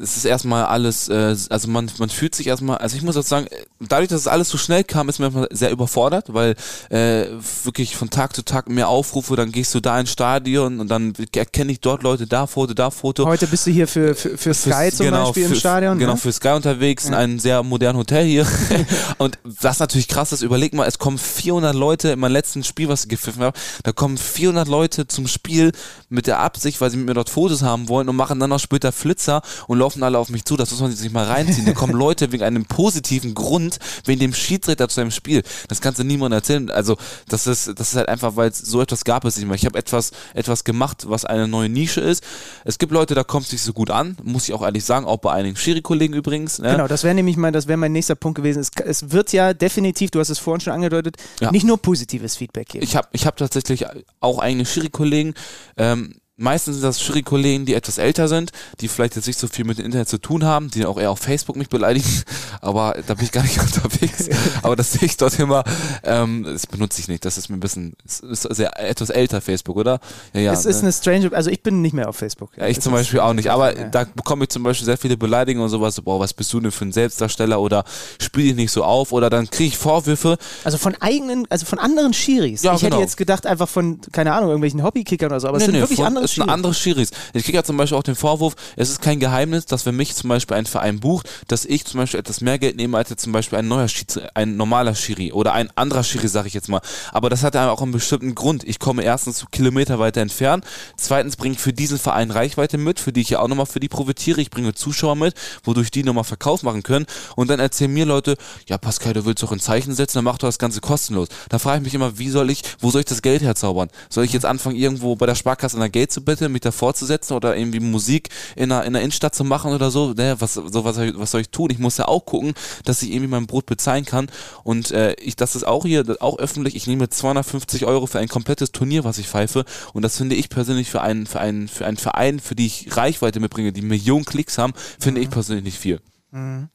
[0.00, 3.22] Es ist erstmal alles, äh, also man, man fühlt sich erstmal, also ich muss auch
[3.22, 3.46] sagen,
[3.80, 6.54] dadurch, dass es alles so schnell kam, ist man sehr überfordert, weil
[6.90, 7.26] äh,
[7.64, 11.12] wirklich von Tag zu Tag mehr Aufrufe, dann gehst du da ins Stadion und dann
[11.34, 13.26] erkenne ich dort Leute, da Foto, da Foto.
[13.26, 15.98] Heute bist du hier für, für, für Sky Fürs- zum Beispiel im für- Stadion.
[15.98, 16.18] Genau, ne?
[16.18, 18.46] für Sky unterwegs, in einem sehr modernen Hotel hier.
[19.18, 22.88] und was natürlich krass ist, überleg mal, es kommen 400 Leute in meinem letzten Spiel,
[22.88, 25.72] was ich gepfiffen habe, da kommen 400 Leute zum Spiel
[26.08, 28.58] mit der Absicht, weil sie mit mir dort Fotos haben wollen und machen dann noch
[28.60, 30.56] später Flitzer und laufen alle auf mich zu.
[30.56, 31.66] Das muss man sich mal reinziehen.
[31.66, 35.42] Da kommen Leute wegen einem positiven Grund, wegen dem Schiedsrichter zu einem Spiel.
[35.68, 36.70] Das kannst du niemandem erzählen.
[36.70, 36.96] Also,
[37.28, 39.54] das ist, das ist halt einfach, weil es so etwas gab es nicht mehr.
[39.56, 42.22] Ich habe etwas, etwas gemacht, was eine neue Nische ist.
[42.64, 45.06] Es gibt Leute, da kommt es nicht so gut an, muss ich auch ehrlich sagen,
[45.06, 46.58] auch bei einigen Schiri-Kollegen übrigens.
[46.58, 46.70] Ne?
[46.72, 48.60] Genau, das wäre nämlich mal, das wäre mein nächster Punkt gewesen.
[48.60, 51.50] Es, es wird ja definitiv, du hast es vorhin schon angedeutet, Ja.
[51.50, 52.84] nicht nur positives Feedback geben.
[52.84, 53.84] Ich habe ich hab tatsächlich
[54.20, 55.34] auch eigene Schiri-Kollegen.
[55.76, 59.64] Ähm, meistens sind das Schiri-Kollegen, die etwas älter sind, die vielleicht jetzt nicht so viel
[59.64, 62.06] mit dem Internet zu tun haben, die auch eher auf Facebook mich beleidigen,
[62.60, 64.28] aber da bin ich gar nicht unterwegs.
[64.62, 65.64] aber das sehe ich dort immer.
[66.04, 67.24] Ähm, das benutze ich nicht.
[67.24, 70.00] Das ist mir ein bisschen, ist sehr etwas älter Facebook, oder?
[70.32, 70.52] Ja, ja.
[70.52, 70.82] es ist ne?
[70.82, 72.50] eine strange, also ich bin nicht mehr auf Facebook.
[72.56, 73.50] Ja, ich Es zum Beispiel auch nicht.
[73.50, 73.88] Aber Ja.
[73.88, 75.94] da bekomme ich zum Beispiel sehr viele Beleidigungen und sowas.
[75.94, 77.84] So, boah, was bist du denn für ein Selbstdarsteller oder
[78.20, 80.36] spiel dich nicht so auf oder dann kriege ich Vorwürfe.
[80.64, 82.62] Also von eigenen, also von anderen Schiris.
[82.62, 83.00] Ja, ich hätte genau.
[83.00, 86.06] jetzt gedacht, einfach von, keine Ahnung, irgendwelchen Hobbykickern oder so, aber es sind wirklich von-
[86.06, 86.52] andere Schiris.
[86.52, 87.10] andere Schiris.
[87.32, 90.14] Ich kriege ja zum Beispiel auch den Vorwurf, es ist kein Geheimnis, dass wenn mich
[90.14, 93.22] zum Beispiel ein Verein bucht, dass ich zum Beispiel etwas mehr Geld nehme als jetzt
[93.22, 96.68] zum Beispiel ein neuer Schieds ein normaler Schiri oder ein anderer Schiri, sage ich jetzt
[96.68, 96.80] mal.
[97.12, 98.64] Aber das hat ja auch einen bestimmten Grund.
[98.64, 100.64] Ich komme erstens Kilometer weiter entfernt,
[100.96, 103.80] zweitens bringe ich für diesen Verein Reichweite mit, für die ich ja auch nochmal für
[103.80, 104.40] die profitiere.
[104.40, 107.06] Ich bringe Zuschauer mit, wodurch die nochmal Verkauf machen können.
[107.36, 108.36] Und dann erzählen mir Leute,
[108.68, 111.28] ja Pascal, du willst doch ein Zeichen setzen, dann mach doch das Ganze kostenlos.
[111.48, 113.88] Da frage ich mich immer, wie soll ich, wo soll ich das Geld herzaubern?
[114.08, 117.06] Soll ich jetzt anfangen, irgendwo bei der Sparkasse an der zu betteln, mich davor zu
[117.06, 120.12] setzen oder irgendwie Musik in einer, in einer Innenstadt zu machen oder so.
[120.12, 121.70] Ne, was, so was, was soll ich tun?
[121.70, 122.54] Ich muss ja auch gucken,
[122.84, 124.28] dass ich irgendwie mein Brot bezahlen kann.
[124.64, 128.28] Und äh, ich, das ist auch hier, auch öffentlich, ich nehme 250 Euro für ein
[128.28, 129.64] komplettes Turnier, was ich pfeife.
[129.92, 132.96] Und das finde ich persönlich für einen, für einen, für einen Verein, für die ich
[132.96, 135.26] Reichweite mitbringe, die Millionen Klicks haben, finde mhm.
[135.26, 136.00] ich persönlich nicht viel.
[136.30, 136.68] Mhm.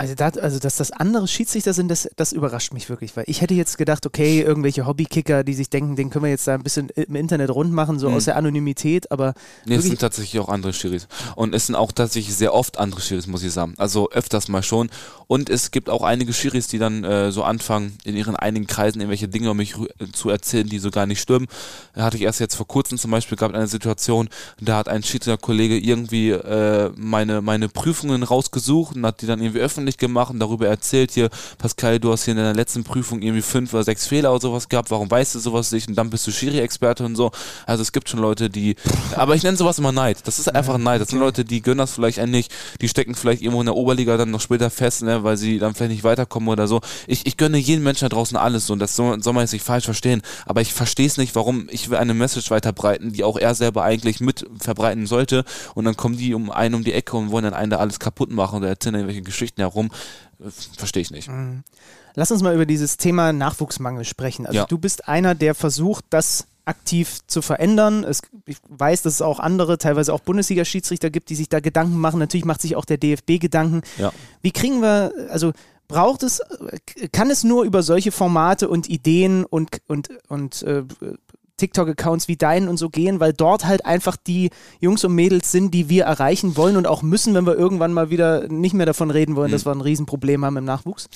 [0.00, 3.42] Also, dat, also, dass das andere Schiedsrichter sind, das, das überrascht mich wirklich, weil ich
[3.42, 6.62] hätte jetzt gedacht, okay, irgendwelche Hobbykicker, die sich denken, den können wir jetzt da ein
[6.62, 8.14] bisschen im Internet rund machen, so mhm.
[8.14, 9.34] aus der Anonymität, aber.
[9.66, 11.06] Nee, es sind tatsächlich auch andere Schiris.
[11.36, 13.74] Und es sind auch tatsächlich sehr oft andere Schiris, muss ich sagen.
[13.76, 14.88] Also öfters mal schon.
[15.26, 19.00] Und es gibt auch einige Schiris, die dann äh, so anfangen, in ihren einigen Kreisen
[19.00, 19.74] irgendwelche Dinge über mich
[20.14, 21.46] zu erzählen, die so gar nicht stimmen.
[21.94, 24.30] Da hatte ich erst jetzt vor kurzem zum Beispiel gab eine Situation,
[24.62, 29.60] da hat ein Schiedsrichterkollege irgendwie äh, meine, meine Prüfungen rausgesucht und hat die dann irgendwie
[29.60, 33.22] öffentlich öffentlich gemacht und darüber erzählt hier, Pascal, du hast hier in deiner letzten Prüfung
[33.22, 36.10] irgendwie fünf oder sechs Fehler oder sowas gehabt, warum weißt du sowas nicht und dann
[36.10, 37.30] bist du Schiri-Experte und so.
[37.66, 38.76] Also es gibt schon Leute, die,
[39.16, 40.18] aber ich nenne sowas immer Neid.
[40.24, 41.00] Das ist einfach Neid.
[41.00, 42.48] Das sind Leute, die gönnen das vielleicht endlich,
[42.80, 45.74] die stecken vielleicht irgendwo in der Oberliga dann noch später fest, ne, weil sie dann
[45.74, 46.80] vielleicht nicht weiterkommen oder so.
[47.06, 49.52] Ich, ich gönne jedem Menschen da draußen alles so und das soll, soll man jetzt
[49.52, 53.24] nicht falsch verstehen, aber ich verstehe es nicht, warum ich will eine Message weiterbreiten, die
[53.24, 56.92] auch er selber eigentlich mit verbreiten sollte und dann kommen die um einen um die
[56.92, 59.90] Ecke und wollen dann einen da alles kaputt machen oder erzählen irgendwelche Geschichten herum warum,
[60.40, 61.28] äh, verstehe ich nicht.
[61.28, 61.62] Mhm.
[62.14, 64.46] Lass uns mal über dieses Thema Nachwuchsmangel sprechen.
[64.46, 64.66] Also ja.
[64.66, 68.04] du bist einer, der versucht, das aktiv zu verändern.
[68.04, 71.98] Es, ich weiß, dass es auch andere, teilweise auch Bundesliga-Schiedsrichter gibt, die sich da Gedanken
[71.98, 72.18] machen.
[72.18, 73.82] Natürlich macht sich auch der DFB Gedanken.
[73.98, 74.12] Ja.
[74.42, 75.52] Wie kriegen wir, also
[75.88, 76.40] braucht es,
[77.12, 80.84] kann es nur über solche Formate und Ideen und, und, und äh,
[81.60, 84.50] TikTok-Accounts wie deinen und so gehen, weil dort halt einfach die
[84.80, 88.10] Jungs und Mädels sind, die wir erreichen wollen und auch müssen, wenn wir irgendwann mal
[88.10, 89.52] wieder nicht mehr davon reden wollen, mhm.
[89.52, 91.08] dass wir ein Riesenproblem haben im Nachwuchs?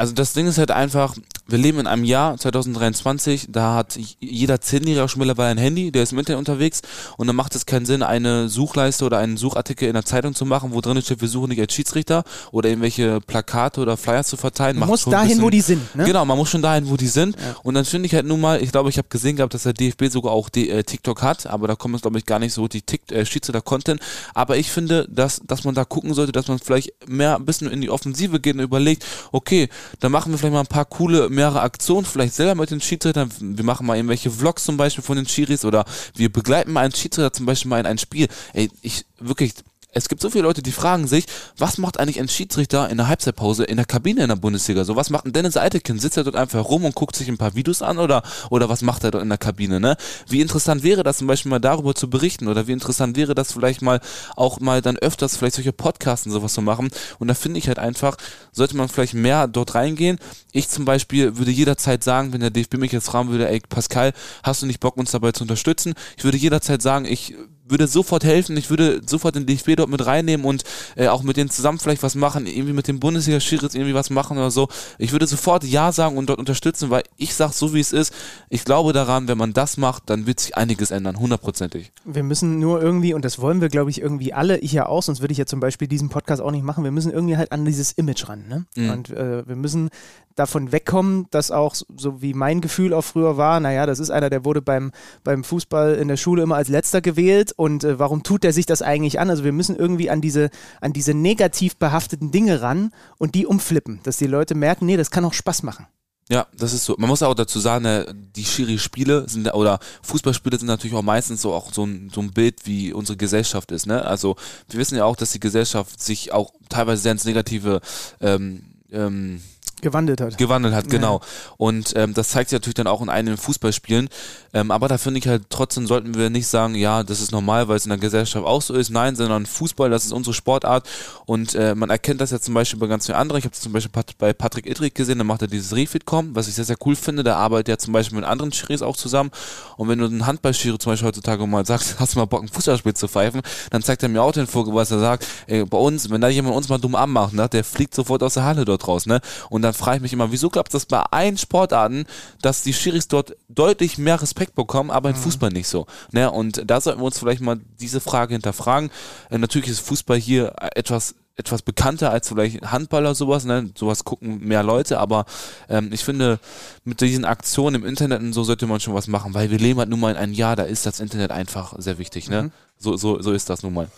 [0.00, 1.16] Also das Ding ist halt einfach,
[1.48, 6.04] wir leben in einem Jahr 2023, da hat jeder Zehnjährige schon mittlerweile ein Handy, der
[6.04, 6.82] ist im Internet unterwegs
[7.16, 10.46] und dann macht es keinen Sinn, eine Suchleiste oder einen Suchartikel in der Zeitung zu
[10.46, 12.22] machen, wo drin steht, wir suchen nicht als Schiedsrichter
[12.52, 14.78] oder irgendwelche Plakate oder Flyer zu verteilen.
[14.78, 15.96] Man muss dahin, bisschen, wo die sind.
[15.96, 16.04] Ne?
[16.04, 17.34] Genau, man muss schon dahin, wo die sind.
[17.34, 17.56] Ja.
[17.64, 19.72] Und dann finde ich halt nun mal, ich glaube, ich habe gesehen gehabt, dass der
[19.72, 22.52] DFB sogar auch die, äh, TikTok hat, aber da kommt es glaube ich gar nicht
[22.52, 24.00] so die Tick, äh, Schiedsrichter-Content.
[24.32, 27.68] Aber ich finde, dass, dass man da gucken sollte, dass man vielleicht mehr ein bisschen
[27.68, 29.68] in die Offensive geht und überlegt, okay,
[30.00, 33.30] dann machen wir vielleicht mal ein paar coole, mehrere Aktionen, vielleicht selber mit den Schiedsrichtern.
[33.40, 35.84] Wir machen mal irgendwelche Vlogs zum Beispiel von den Schiris oder
[36.14, 38.28] wir begleiten mal einen Schiedsrichter zum Beispiel mal in ein Spiel.
[38.52, 39.54] Ey, ich wirklich,
[39.92, 41.24] es gibt so viele Leute, die fragen sich,
[41.56, 44.84] was macht eigentlich ein Schiedsrichter in der Halbzeitpause in der Kabine in der Bundesliga?
[44.84, 45.98] So, was macht denn Dennis Eitekin?
[45.98, 48.82] Sitzt er dort einfach rum und guckt sich ein paar Videos an oder, oder was
[48.82, 49.96] macht er dort in der Kabine, ne?
[50.28, 53.52] Wie interessant wäre das zum Beispiel mal darüber zu berichten oder wie interessant wäre das
[53.52, 54.00] vielleicht mal
[54.36, 56.90] auch mal dann öfters vielleicht solche Podcasts und sowas zu machen?
[57.18, 58.16] Und da finde ich halt einfach,
[58.52, 60.18] sollte man vielleicht mehr dort reingehen.
[60.52, 64.12] Ich zum Beispiel würde jederzeit sagen, wenn der DFB mich jetzt fragen würde, ey Pascal,
[64.42, 65.94] hast du nicht Bock uns dabei zu unterstützen?
[66.16, 67.34] Ich würde jederzeit sagen, ich
[67.70, 70.64] würde sofort helfen, ich würde sofort den DFB dort mit reinnehmen und
[70.96, 74.38] äh, auch mit denen zusammen vielleicht was machen, irgendwie mit dem Bundesliga-Schiris irgendwie was machen
[74.38, 74.68] oder so.
[74.98, 78.12] Ich würde sofort Ja sagen und dort unterstützen, weil ich sage so wie es ist,
[78.48, 81.92] ich glaube daran, wenn man das macht, dann wird sich einiges ändern, hundertprozentig.
[82.04, 85.02] Wir müssen nur irgendwie, und das wollen wir glaube ich irgendwie alle, ich ja auch,
[85.02, 87.52] sonst würde ich ja zum Beispiel diesen Podcast auch nicht machen, wir müssen irgendwie halt
[87.52, 88.44] an dieses Image ran.
[88.48, 88.66] Ne?
[88.76, 88.90] Mhm.
[88.90, 89.90] Und äh, wir müssen
[90.38, 94.30] davon wegkommen, dass auch, so wie mein Gefühl auch früher war, naja, das ist einer,
[94.30, 94.92] der wurde beim,
[95.24, 98.66] beim Fußball in der Schule immer als letzter gewählt und äh, warum tut der sich
[98.66, 99.30] das eigentlich an?
[99.30, 100.50] Also wir müssen irgendwie an diese,
[100.80, 105.10] an diese negativ behafteten Dinge ran und die umflippen, dass die Leute merken, nee, das
[105.10, 105.88] kann auch Spaß machen.
[106.30, 106.94] Ja, das ist so.
[106.98, 111.42] Man muss auch dazu sagen, ne, die Schiri-Spiele sind oder Fußballspiele sind natürlich auch meistens
[111.42, 113.86] so auch so ein, so ein Bild, wie unsere Gesellschaft ist.
[113.86, 114.04] Ne?
[114.04, 114.36] Also
[114.68, 117.80] wir wissen ja auch, dass die Gesellschaft sich auch teilweise sehr ins Negative
[118.20, 119.42] ähm, ähm,
[119.80, 120.38] gewandelt hat.
[120.38, 121.20] Gewandelt hat, genau.
[121.20, 121.26] Ja.
[121.56, 124.08] Und ähm, das zeigt sich natürlich dann auch in einigen Fußballspielen.
[124.54, 127.68] Ähm, aber da finde ich halt, trotzdem sollten wir nicht sagen, ja, das ist normal,
[127.68, 128.90] weil es in der Gesellschaft auch so ist.
[128.90, 130.88] Nein, sondern Fußball, das ist unsere Sportart.
[131.26, 133.38] Und äh, man erkennt das ja zum Beispiel bei ganz vielen anderen.
[133.38, 136.54] Ich habe zum Beispiel bei Patrick Idrik gesehen, da macht er dieses Refit-Com, was ich
[136.54, 137.22] sehr, sehr cool finde.
[137.22, 139.30] Da arbeitet er zum Beispiel mit anderen Schiris auch zusammen.
[139.76, 142.48] Und wenn du einen Handballschiri zum Beispiel heutzutage mal sagst, hast du mal Bock, ein
[142.48, 145.78] Fußballspiel zu pfeifen, dann zeigt er mir auch den Vogel, was er sagt, ey, bei
[145.78, 148.64] uns, wenn da jemand uns mal dumm anmacht, ne, der fliegt sofort aus der Halle
[148.64, 149.06] dort raus.
[149.06, 149.20] Ne?
[149.50, 152.06] Und dann frage ich mich immer, wieso klappt das bei allen Sportarten,
[152.40, 155.20] dass die Schiris dort deutlich mehr Respekt bekommen, aber im mhm.
[155.20, 155.86] Fußball nicht so.
[156.10, 156.30] Ne?
[156.30, 158.90] Und da sollten wir uns vielleicht mal diese Frage hinterfragen.
[159.30, 163.70] Äh, natürlich ist Fußball hier etwas etwas bekannter als vielleicht Handball oder sowas, ne?
[163.76, 165.24] Sowas gucken mehr Leute, aber
[165.68, 166.40] ähm, ich finde,
[166.82, 169.78] mit diesen Aktionen im Internet und so sollte man schon was machen, weil wir leben
[169.78, 172.42] halt nun mal in einem Jahr, da ist das Internet einfach sehr wichtig, ne?
[172.42, 172.52] Mhm.
[172.76, 173.88] So, so, so ist das nun mal.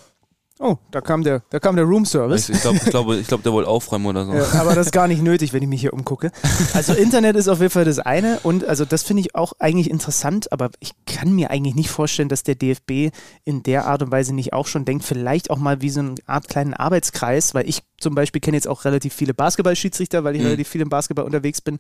[0.63, 2.51] Oh, da kam der, da kam der Roomservice.
[2.51, 4.35] Ich, ich glaube, ich glaube, ich glaub, der wollte aufräumen oder so.
[4.35, 6.31] Ja, aber das ist gar nicht nötig, wenn ich mich hier umgucke.
[6.75, 9.89] Also Internet ist auf jeden Fall das eine und also das finde ich auch eigentlich
[9.89, 13.11] interessant, aber ich kann mir eigentlich nicht vorstellen, dass der DFB
[13.47, 16.15] in der Art und Weise nicht auch schon denkt, vielleicht auch mal wie so eine
[16.27, 20.41] Art kleinen Arbeitskreis, weil ich zum Beispiel kenne jetzt auch relativ viele Basketballschiedsrichter, weil ich
[20.43, 20.47] Mhm.
[20.49, 21.79] relativ viel im Basketball unterwegs bin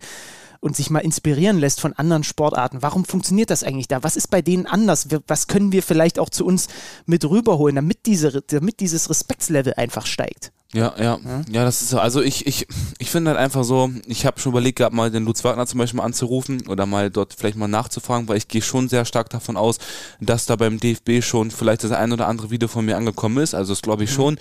[0.60, 2.82] und sich mal inspirieren lässt von anderen Sportarten.
[2.82, 4.02] Warum funktioniert das eigentlich da?
[4.02, 5.08] Was ist bei denen anders?
[5.26, 6.68] Was können wir vielleicht auch zu uns
[7.06, 10.52] mit rüberholen, damit, diese, damit dieses Respektslevel einfach steigt?
[10.72, 11.18] Ja, ja,
[11.50, 11.98] ja, das ist so.
[11.98, 15.24] Also ich, ich, ich finde halt einfach so, ich habe schon überlegt gehabt, mal den
[15.24, 18.62] Lutz Wagner zum Beispiel mal anzurufen oder mal dort vielleicht mal nachzufragen, weil ich gehe
[18.62, 19.78] schon sehr stark davon aus,
[20.20, 23.52] dass da beim DFB schon vielleicht das ein oder andere Video von mir angekommen ist.
[23.52, 24.38] Also das glaube ich schon.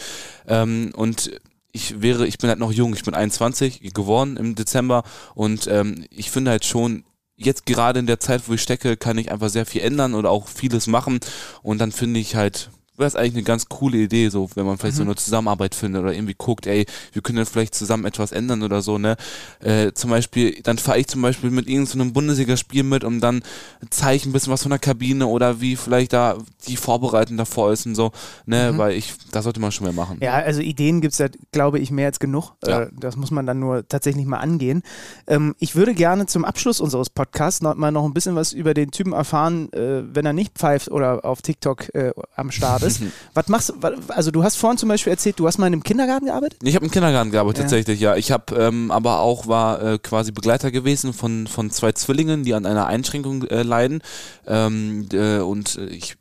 [0.47, 1.32] Ähm, und
[1.72, 5.03] ich wäre, ich bin halt noch jung, ich bin 21 geworden im Dezember
[5.36, 7.03] und ähm, ich finde halt schon,
[7.36, 10.30] jetzt gerade in der Zeit, wo ich stecke, kann ich einfach sehr viel ändern oder
[10.30, 11.20] auch vieles machen
[11.61, 12.70] und dann finde ich halt,
[13.00, 16.02] wäre es eigentlich eine ganz coole Idee, so wenn man vielleicht so eine Zusammenarbeit findet
[16.02, 19.16] oder irgendwie guckt, ey, wir können dann vielleicht zusammen etwas ändern oder so, ne?
[19.62, 23.41] Äh, zum Beispiel, dann fahre ich zum Beispiel mit irgendeinem so Bundesligaspiel mit und dann
[23.89, 26.38] zeige ich ein bisschen was von der Kabine oder wie vielleicht da
[26.68, 28.12] die Vorbereitung davor ist und so,
[28.45, 28.74] ne?
[28.76, 30.18] Weil ich, das sollte man schon mehr machen.
[30.22, 32.54] Ja, also Ideen gibt es ja, glaube ich, mehr als genug.
[32.66, 32.82] Ja.
[32.82, 34.84] Äh, das muss man dann nur tatsächlich mal angehen.
[35.26, 38.74] Ähm, ich würde gerne zum Abschluss unseres Podcasts noch mal noch ein bisschen was über
[38.74, 42.88] den Typen erfahren, äh, wenn er nicht pfeift oder auf TikTok äh, am Start ist.
[43.33, 43.73] Was machst du?
[44.09, 46.59] Also du hast vorhin zum Beispiel erzählt, du hast mal in einem Kindergarten gearbeitet?
[46.63, 47.63] Ich habe im Kindergarten gearbeitet, Ja.
[47.63, 48.15] tatsächlich, ja.
[48.15, 52.53] Ich habe ähm, aber auch war äh, quasi Begleiter gewesen von, von zwei Zwillingen, die
[52.53, 54.01] an einer Einschränkung äh, leiden.
[54.47, 56.15] Ähm, äh, und äh, ich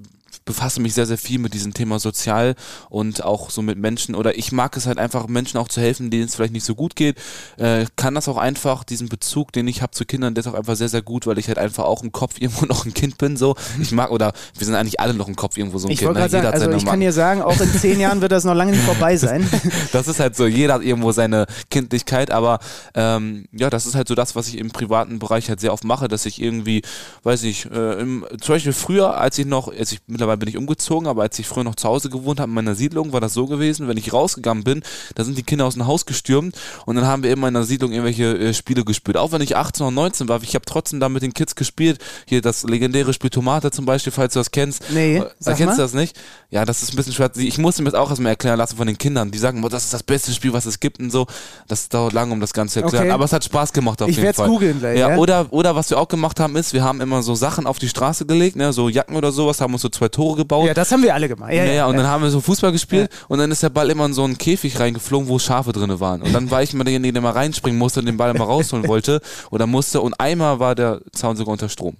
[0.48, 2.54] befasse mich sehr, sehr viel mit diesem Thema sozial
[2.88, 6.10] und auch so mit Menschen oder ich mag es halt einfach, Menschen auch zu helfen,
[6.10, 7.18] denen es vielleicht nicht so gut geht.
[7.58, 10.54] Äh, kann das auch einfach, diesen Bezug, den ich habe zu Kindern, der ist auch
[10.54, 13.18] einfach sehr, sehr gut, weil ich halt einfach auch im Kopf irgendwo noch ein Kind
[13.18, 13.56] bin, so.
[13.80, 16.14] Ich mag, oder wir sind eigentlich alle noch im Kopf irgendwo so ein Ich Kind.
[16.14, 16.28] ne?
[16.28, 18.84] sagen, also ich kann dir sagen, auch in zehn Jahren wird das noch lange nicht
[18.84, 19.48] vorbei sein.
[19.92, 22.58] Das ist halt so, jeder hat irgendwo seine Kindlichkeit, aber
[22.94, 25.84] ähm, ja, das ist halt so das, was ich im privaten Bereich halt sehr oft
[25.84, 26.82] mache, dass ich irgendwie,
[27.22, 30.56] weiß ich, äh, im, zum Beispiel früher, als ich noch, als ich mittlerweile bin ich
[30.56, 33.34] umgezogen, aber als ich früher noch zu Hause gewohnt habe in meiner Siedlung, war das
[33.34, 34.82] so gewesen, wenn ich rausgegangen bin,
[35.14, 37.64] da sind die Kinder aus dem Haus gestürmt und dann haben wir immer in der
[37.64, 39.16] Siedlung irgendwelche äh, Spiele gespielt.
[39.16, 41.98] Auch wenn ich 18 oder 19 war, ich habe trotzdem da mit den Kids gespielt.
[42.26, 44.82] Hier das legendäre Spiel Tomate zum Beispiel, falls du das kennst.
[44.90, 46.16] Nee, Äh, sag kennst du das nicht?
[46.50, 47.30] Ja, das ist ein bisschen schwer.
[47.36, 49.30] Ich musste mir das auch erstmal erklären lassen von den Kindern.
[49.30, 51.26] Die sagen, boah, das ist das beste Spiel, was es gibt und so.
[51.66, 53.04] Das dauert lange, um das Ganze zu erklären.
[53.04, 53.12] Okay.
[53.12, 54.48] Aber es hat Spaß gemacht auf Ich jeden Fall.
[54.48, 55.16] googeln gleich, Ja, ja?
[55.16, 57.88] Oder, oder was wir auch gemacht haben, ist, wir haben immer so Sachen auf die
[57.88, 60.66] Straße gelegt, ne, so Jacken oder sowas, haben uns so zwei Tore gebaut.
[60.66, 61.52] ja, das haben wir alle gemacht.
[61.52, 62.02] Ja, Ja, ja, und ja.
[62.02, 64.38] dann haben wir so Fußball gespielt und dann ist der Ball immer in so einen
[64.38, 66.22] Käfig reingeflogen, wo Schafe drinne waren.
[66.22, 68.86] Und dann war ich immer derjenige, der mal reinspringen musste und den Ball mal rausholen
[68.88, 69.20] wollte
[69.50, 70.00] oder musste.
[70.00, 71.96] Und einmal war der Zaun sogar unter Strom.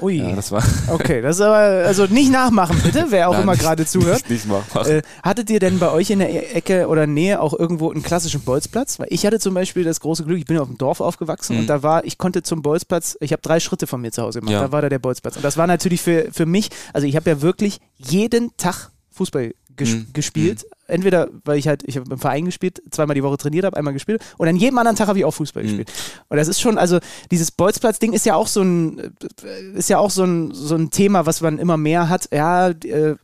[0.00, 0.16] Ui.
[0.18, 3.56] Ja, das war okay, das ist aber, also nicht nachmachen bitte, wer auch Nein, immer
[3.56, 4.28] gerade zuhört.
[4.28, 4.86] Nicht, machbar.
[4.88, 8.40] Äh, hattet ihr denn bei euch in der Ecke oder Nähe auch irgendwo einen klassischen
[8.40, 8.98] Bolzplatz?
[8.98, 11.66] Weil ich hatte zum Beispiel das große Glück, ich bin auf dem Dorf aufgewachsen und
[11.66, 14.52] da war, ich konnte zum Bolzplatz, ich habe drei Schritte von mir zu Hause gemacht,
[14.54, 14.62] Ja.
[14.62, 15.36] da war da der Bolzplatz.
[15.36, 19.52] Und das war natürlich für, für mich, also ich habe ja wirklich jeden Tag Fußball
[19.76, 20.06] ges Mhm.
[20.14, 20.64] gespielt.
[20.92, 23.92] Entweder, weil ich halt, ich habe im Verein gespielt, zweimal die Woche trainiert habe, einmal
[23.94, 25.66] gespielt und an jedem anderen Tag habe ich auch Fußball Mhm.
[25.66, 25.92] gespielt.
[26.28, 26.98] Und das ist schon, also
[27.30, 30.90] dieses Bolzplatz-Ding ist ja auch so ein, äh, ist ja auch so ein, so ein
[30.90, 32.28] Thema, was man immer mehr hat.
[32.32, 33.16] Ja, äh,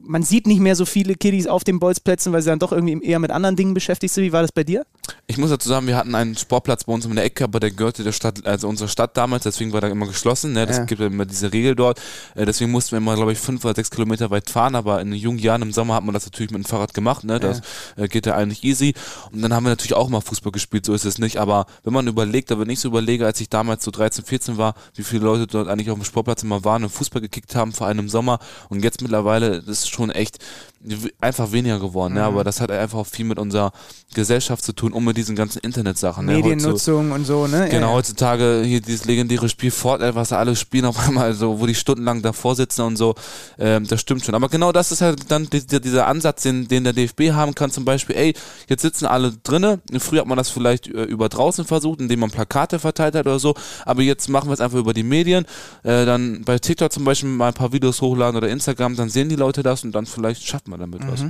[0.00, 3.04] man sieht nicht mehr so viele Kiddies auf den Bolzplätzen, weil sie dann doch irgendwie
[3.04, 4.24] eher mit anderen Dingen beschäftigt sind.
[4.24, 4.84] Wie war das bei dir?
[5.26, 7.70] Ich muss dazu sagen, wir hatten einen Sportplatz bei uns in der Ecke, aber der
[7.70, 10.52] gehörte der Stadt, also unserer Stadt damals, deswegen war der immer geschlossen.
[10.52, 10.66] Ne?
[10.66, 10.84] Das Ja.
[10.84, 12.00] gibt ja immer diese Regel dort.
[12.34, 15.10] Äh, deswegen mussten wir immer, glaube ich, fünf oder sechs Kilometer weit fahren, aber in
[15.10, 17.24] den jungen Jahren im Sommer hat man das natürlich mit dem Fahrrad gemacht.
[17.24, 17.38] Ne?
[17.40, 17.60] Das
[17.96, 18.94] äh, geht ja eigentlich easy.
[19.32, 21.38] Und dann haben wir natürlich auch mal Fußball gespielt, so ist es nicht.
[21.38, 24.56] Aber wenn man überlegt, aber wenn ich so überlege, als ich damals so 13, 14
[24.58, 27.72] war, wie viele Leute dort eigentlich auf dem Sportplatz immer waren und Fußball gekickt haben,
[27.72, 28.38] vor allem im Sommer.
[28.68, 30.38] Und jetzt mittlerweile, das ist schon echt
[31.20, 32.14] einfach weniger geworden.
[32.14, 32.22] Ne?
[32.24, 33.72] Aber das hat einfach auch viel mit unserer
[34.14, 36.26] Gesellschaft zu tun und mit diesen ganzen Internetsachen.
[36.26, 36.32] Ne?
[36.34, 37.68] Heutzu- Mediennutzung und so, ne?
[37.70, 37.92] Genau, Ja.
[37.94, 42.20] heutzutage hier dieses legendäre Spiel Fortnite, was alle spielen auf einmal so, wo die stundenlang
[42.22, 43.14] davor sitzen und so,
[43.58, 44.34] ähm, das stimmt schon.
[44.34, 47.54] Aber genau das ist halt dann die, die, dieser Ansatz, den, den der DFB haben
[47.54, 48.34] kann, zum Beispiel, ey,
[48.68, 52.30] jetzt sitzen alle drinne, früher hat man das vielleicht äh, über draußen versucht, indem man
[52.30, 53.54] Plakate verteilt hat oder so,
[53.86, 55.44] aber jetzt machen wir es einfach über die Medien,
[55.84, 59.28] äh, dann bei TikTok zum Beispiel mal ein paar Videos hochladen oder Instagram, dann sehen
[59.28, 61.24] die Leute das und dann vielleicht schafft man damit was.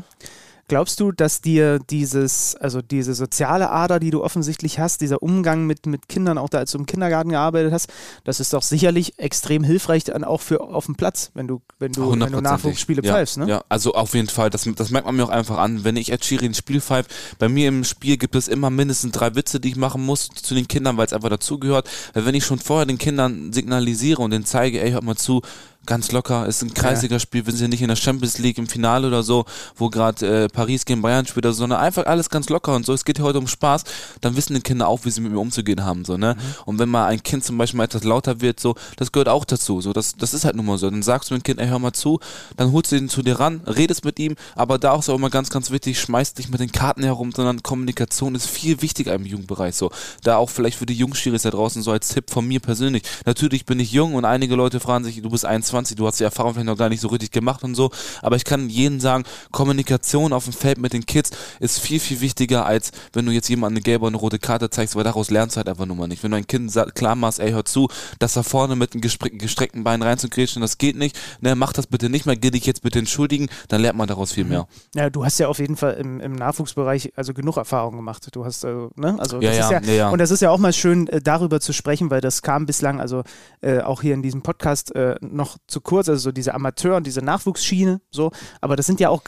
[0.73, 5.67] Glaubst du, dass dir dieses, also diese soziale Ader, die du offensichtlich hast, dieser Umgang
[5.67, 7.93] mit, mit Kindern, auch da als du im Kindergarten gearbeitet hast,
[8.25, 11.93] das ist doch sicherlich extrem hilfreich dann auch für auf dem Platz, wenn du, wenn
[11.93, 12.41] du, wenn du.
[12.41, 13.49] Nachwuchsspiele ja, pfeifst, ne?
[13.49, 14.49] Ja, also auf jeden Fall.
[14.49, 15.85] Das, das merkt man mir auch einfach an.
[15.85, 19.13] Wenn ich als Schiri ein Spiel pfeife, bei mir im Spiel gibt es immer mindestens
[19.13, 21.87] drei Witze, die ich machen muss zu den Kindern, weil es einfach dazugehört.
[22.15, 25.43] Weil wenn ich schon vorher den Kindern signalisiere und denen zeige, ey, hört mal zu,
[25.87, 26.47] ganz locker.
[26.47, 29.45] Ist ein Kreisligaspiel, wir sind ja nicht in der Champions League im Finale oder so,
[29.77, 32.87] wo gerade äh, Paris gegen Bayern spielt, oder so, sondern einfach alles ganz locker und
[32.87, 32.93] so.
[32.93, 33.85] Es geht hier heute um Spaß.
[34.21, 36.35] Dann wissen die Kinder auch, wie sie mit mir umzugehen haben, so, ne?
[36.35, 36.41] Mhm.
[36.67, 39.45] Und wenn mal ein Kind zum Beispiel mal etwas lauter wird, so, das gehört auch
[39.45, 40.89] dazu, so, das, das ist halt nun mal so.
[40.89, 42.21] Dann sagst du dem Kind, ey, hör mal zu,
[42.57, 45.31] dann holst du ihn zu dir ran, redest mit ihm, aber da auch so immer
[45.31, 49.27] ganz, ganz wichtig, schmeißt dich mit den Karten herum, sondern Kommunikation ist viel wichtiger im
[49.27, 49.91] Jugendbereich, so.
[50.23, 53.03] Da auch vielleicht für die Jungschiris da draußen so als Tipp von mir persönlich.
[53.27, 56.25] Natürlich bin ich jung und einige Leute fragen sich, du bist 21, du hast die
[56.25, 59.25] Erfahrung vielleicht noch gar nicht so richtig gemacht und so, aber ich kann jedem sagen,
[59.51, 63.49] Kommunikation auf dem Feld mit den Kids ist viel, viel wichtiger, als wenn du jetzt
[63.49, 65.97] jemandem eine gelbe und eine rote Karte zeigst, weil daraus lernst du halt einfach nur
[65.97, 66.23] mal nicht.
[66.23, 69.85] Wenn du ein Kind klar machst, ey, hör zu, dass da vorne mit einem gestreckten
[69.85, 72.99] Bein reinzugrätschen, das geht nicht, ne, mach das bitte nicht mehr, geh dich jetzt bitte
[72.99, 74.51] entschuldigen, dann lernt man daraus viel mhm.
[74.51, 74.67] mehr.
[74.95, 78.29] Ja, du hast ja auf jeden Fall im, im Nachwuchsbereich also genug Erfahrung gemacht.
[78.33, 80.59] Du hast, also, ne, also ja, ja, ja, ja, ja, und das ist ja auch
[80.59, 83.23] mal schön, äh, darüber zu sprechen, weil das kam bislang, also
[83.61, 87.07] äh, auch hier in diesem Podcast äh, noch zu kurz, also so diese Amateur- und
[87.07, 89.23] diese Nachwuchsschiene, so, aber das sind ja auch,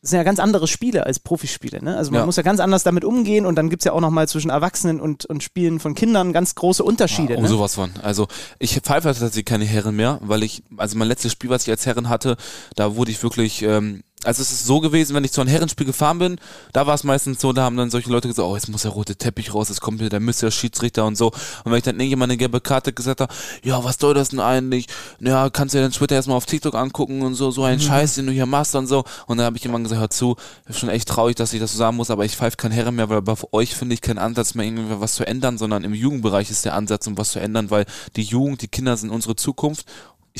[0.00, 1.82] sind ja ganz andere Spiele als Profispiele.
[1.82, 1.96] Ne?
[1.96, 2.26] Also man ja.
[2.26, 5.00] muss ja ganz anders damit umgehen und dann gibt es ja auch nochmal zwischen Erwachsenen
[5.00, 7.32] und, und Spielen von Kindern ganz große Unterschiede.
[7.32, 7.48] Ja, um ne?
[7.48, 7.90] sowas von.
[8.02, 8.28] Also
[8.58, 11.84] ich pfeife tatsächlich keine Herren mehr, weil ich, also mein letztes Spiel, was ich als
[11.84, 12.36] Herren hatte,
[12.76, 15.86] da wurde ich wirklich ähm, also es ist so gewesen, wenn ich zu einem Herrenspiel
[15.86, 16.40] gefahren bin,
[16.72, 18.90] da war es meistens so, da haben dann solche Leute gesagt, oh, jetzt muss der
[18.90, 20.50] rote Teppich raus, jetzt kommt wieder der Mr.
[20.50, 21.28] Schiedsrichter und so.
[21.28, 24.40] Und wenn ich dann irgendjemand eine gelbe Karte gesagt habe, ja, was soll das denn
[24.40, 24.86] eigentlich?
[25.20, 27.82] Ja, kannst du dir den Twitter erstmal auf TikTok angucken und so, so ein mhm.
[27.82, 29.04] Scheiß, den du hier machst und so.
[29.26, 31.72] Und dann habe ich jemand gesagt, hör zu, ist schon echt traurig, dass ich das
[31.72, 34.18] so sagen muss, aber ich pfeife kein Herren mehr, weil bei euch finde ich keinen
[34.18, 37.38] Ansatz mehr, irgendwie was zu ändern, sondern im Jugendbereich ist der Ansatz, um was zu
[37.38, 39.86] ändern, weil die Jugend, die Kinder sind unsere Zukunft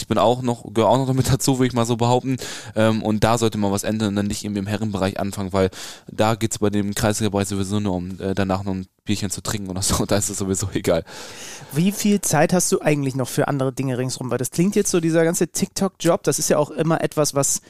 [0.00, 2.36] ich bin auch noch, gehöre auch noch damit dazu, würde ich mal so behaupten.
[2.74, 5.70] Ähm, und da sollte man was ändern und dann nicht irgendwie im Herrenbereich anfangen, weil
[6.10, 9.42] da geht es bei dem Kreisliga-Bereich sowieso nur um äh, danach noch ein Bierchen zu
[9.42, 10.04] trinken oder so.
[10.08, 11.04] Da ist es sowieso egal.
[11.72, 14.30] Wie viel Zeit hast du eigentlich noch für andere Dinge ringsrum?
[14.30, 17.60] Weil das klingt jetzt so, dieser ganze TikTok-Job, das ist ja auch immer etwas, was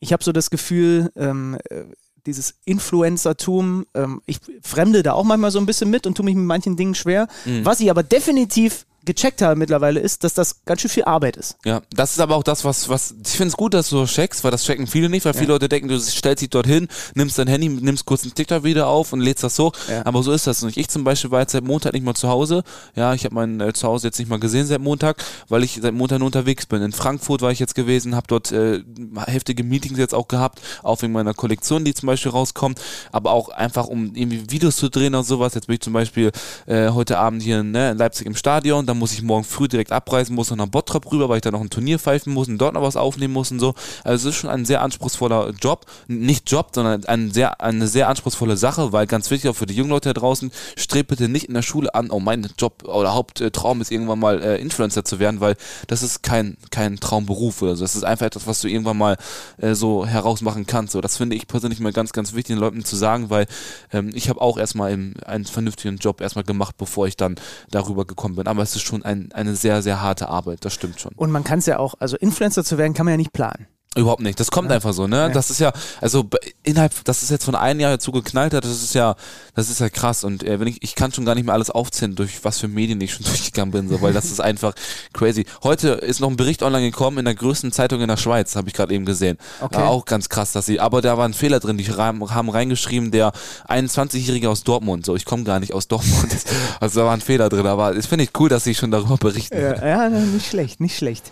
[0.00, 1.84] ich habe so das Gefühl, ähm, äh,
[2.26, 6.34] dieses Influencertum, ähm, ich fremde da auch manchmal so ein bisschen mit und tue mich
[6.34, 7.26] mit manchen Dingen schwer.
[7.44, 7.64] Mhm.
[7.64, 11.56] Was ich aber definitiv gecheckt habe mittlerweile ist, dass das ganz schön viel Arbeit ist.
[11.64, 14.12] Ja, das ist aber auch das, was, was ich finde es gut, dass du das
[14.12, 15.38] checkst, weil das checken viele nicht, weil ja.
[15.38, 18.86] viele Leute denken, du stellst dich dorthin, nimmst dein Handy, nimmst kurz einen TikTok wieder
[18.86, 19.72] auf und lädst das hoch.
[19.88, 20.04] Ja.
[20.04, 20.76] Aber so ist das nicht.
[20.76, 22.62] Ich zum Beispiel war jetzt seit Montag nicht mal zu Hause.
[22.94, 25.94] Ja, ich habe mein äh, Zuhause jetzt nicht mal gesehen seit Montag, weil ich seit
[25.94, 26.82] Montag unterwegs bin.
[26.82, 28.82] In Frankfurt war ich jetzt gewesen, habe dort äh,
[29.26, 32.78] heftige Meetings jetzt auch gehabt, auch wegen meiner Kollektion, die zum Beispiel rauskommt,
[33.10, 35.54] aber auch einfach um irgendwie Videos zu drehen und sowas.
[35.54, 36.30] Jetzt bin ich zum Beispiel
[36.66, 39.92] äh, heute Abend hier ne, in Leipzig im Stadion, da muss ich morgen früh direkt
[39.92, 42.58] abreisen muss und nach Bottrop rüber, weil ich da noch ein Turnier pfeifen muss und
[42.58, 43.74] dort noch was aufnehmen muss und so.
[44.04, 45.86] Also es ist schon ein sehr anspruchsvoller Job.
[46.06, 49.74] Nicht Job, sondern ein sehr, eine sehr anspruchsvolle Sache, weil ganz wichtig auch für die
[49.74, 53.14] jungen Leute da draußen, strebt bitte nicht in der Schule an, oh mein Job oder
[53.14, 57.76] Haupttraum ist irgendwann mal äh, Influencer zu werden, weil das ist kein, kein Traumberuf oder
[57.76, 57.84] so.
[57.84, 59.16] Das ist einfach etwas, was du irgendwann mal
[59.58, 60.92] äh, so herausmachen kannst.
[60.92, 63.46] So, das finde ich persönlich mal ganz, ganz wichtig, den Leuten zu sagen, weil
[63.92, 67.36] ähm, ich habe auch erstmal einen vernünftigen Job erstmal gemacht, bevor ich dann
[67.70, 68.46] darüber gekommen bin.
[68.46, 71.12] Aber es ist schon ein, eine sehr, sehr harte Arbeit, das stimmt schon.
[71.14, 73.66] Und man kann es ja auch, also Influencer zu werden, kann man ja nicht planen.
[73.98, 74.38] Überhaupt nicht.
[74.38, 74.76] Das kommt ja.
[74.76, 75.16] einfach so, ne?
[75.16, 75.28] Ja.
[75.28, 76.24] Das ist ja, also
[76.62, 79.16] innerhalb, das ist jetzt von einem Jahr dazu geknallt hat, das ist ja,
[79.56, 80.22] das ist ja krass.
[80.22, 82.68] Und äh, wenn ich, ich kann schon gar nicht mehr alles aufzählen, durch was für
[82.68, 84.72] Medien ich schon durchgegangen bin, so, weil das ist einfach
[85.12, 85.46] crazy.
[85.64, 88.68] Heute ist noch ein Bericht online gekommen in der größten Zeitung in der Schweiz, habe
[88.68, 89.36] ich gerade eben gesehen.
[89.60, 89.80] Okay.
[89.80, 93.10] Äh, auch ganz krass, dass sie, aber da war ein Fehler drin, die haben reingeschrieben,
[93.10, 93.32] der
[93.68, 96.36] 21-Jährige aus Dortmund, so, ich komme gar nicht aus Dortmund,
[96.80, 99.16] also da war ein Fehler drin, aber das finde ich cool, dass sie schon darüber
[99.16, 99.60] berichten.
[99.60, 101.24] Ja, ja, nicht schlecht, nicht schlecht.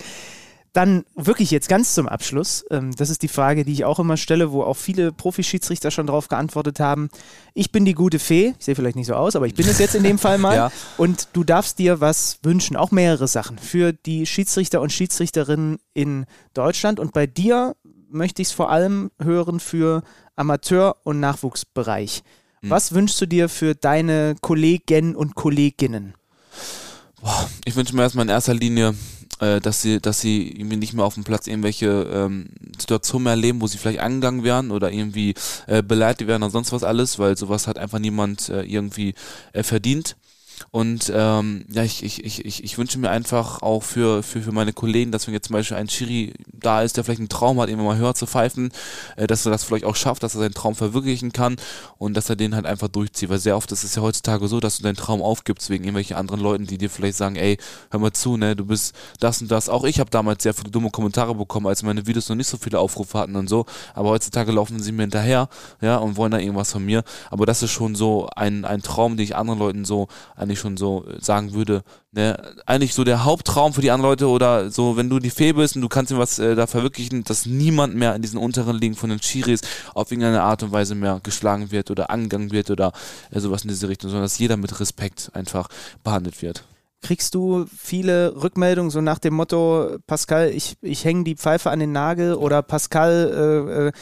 [0.76, 2.62] Dann wirklich jetzt ganz zum Abschluss.
[2.70, 6.06] Ähm, das ist die Frage, die ich auch immer stelle, wo auch viele Profischiedsrichter schon
[6.06, 7.08] darauf geantwortet haben.
[7.54, 8.52] Ich bin die gute Fee.
[8.58, 10.46] Ich sehe vielleicht nicht so aus, aber ich bin es jetzt in dem Fall mal.
[10.56, 10.70] Ja.
[10.98, 16.26] Und du darfst dir was wünschen, auch mehrere Sachen für die Schiedsrichter und Schiedsrichterinnen in
[16.52, 17.00] Deutschland.
[17.00, 17.74] Und bei dir
[18.10, 20.02] möchte ich es vor allem hören für
[20.34, 22.22] Amateur- und Nachwuchsbereich.
[22.60, 22.70] Mhm.
[22.70, 26.14] Was wünschst du dir für deine Kollegen und Kolleginnen?
[27.64, 28.94] Ich wünsche mir erstmal in erster Linie
[29.40, 32.46] äh, dass sie, dass sie irgendwie nicht mehr auf dem Platz irgendwelche ähm,
[32.78, 35.34] Situationen mehr erleben, wo sie vielleicht angegangen werden oder irgendwie
[35.66, 39.14] äh, beleidigt werden oder sonst was alles, weil sowas hat einfach niemand äh, irgendwie
[39.52, 40.16] äh, verdient.
[40.70, 44.72] Und ähm, ja, ich, ich, ich, ich wünsche mir einfach auch für, für, für meine
[44.72, 47.68] Kollegen, dass wenn jetzt zum Beispiel ein Chiri da ist, der vielleicht einen Traum hat,
[47.68, 48.70] irgendwann mal höher zu pfeifen,
[49.16, 51.56] äh, dass er das vielleicht auch schafft, dass er seinen Traum verwirklichen kann
[51.98, 53.28] und dass er den halt einfach durchzieht.
[53.28, 56.16] Weil sehr oft ist es ja heutzutage so, dass du deinen Traum aufgibst wegen irgendwelchen
[56.16, 57.58] anderen Leuten, die dir vielleicht sagen, ey,
[57.90, 59.68] hör mal zu, ne, du bist das und das.
[59.68, 62.56] Auch ich habe damals sehr viele dumme Kommentare bekommen, als meine Videos noch nicht so
[62.56, 63.66] viele Aufrufe hatten und so.
[63.94, 65.48] Aber heutzutage laufen sie mir hinterher,
[65.80, 67.02] ja, und wollen da irgendwas von mir.
[67.30, 70.08] Aber das ist schon so ein, ein Traum, den ich anderen Leuten so
[70.46, 71.82] eigentlich schon so äh, sagen würde,
[72.12, 75.52] ne, eigentlich so der Haupttraum für die anderen Leute oder so, wenn du die Fee
[75.52, 78.76] bist und du kannst dir was äh, da verwirklichen, dass niemand mehr in diesen unteren
[78.76, 79.60] Ligen von den Chiris
[79.94, 82.92] auf irgendeine Art und Weise mehr geschlagen wird oder angegangen wird oder
[83.30, 85.68] äh, sowas in diese Richtung, sondern dass jeder mit Respekt einfach
[86.04, 86.64] behandelt wird.
[87.02, 91.78] Kriegst du viele Rückmeldungen so nach dem Motto, Pascal, ich, ich hänge die Pfeife an
[91.78, 93.92] den Nagel oder Pascal, äh, äh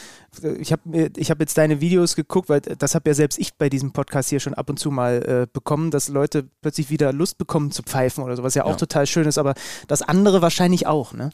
[0.43, 3.69] ich habe ich hab jetzt deine Videos geguckt, weil das habe ja selbst ich bei
[3.69, 7.37] diesem Podcast hier schon ab und zu mal äh, bekommen, dass Leute plötzlich wieder Lust
[7.37, 8.75] bekommen zu pfeifen oder so, was ja auch ja.
[8.75, 9.53] total schön ist, aber
[9.87, 11.29] das andere wahrscheinlich auch, ne?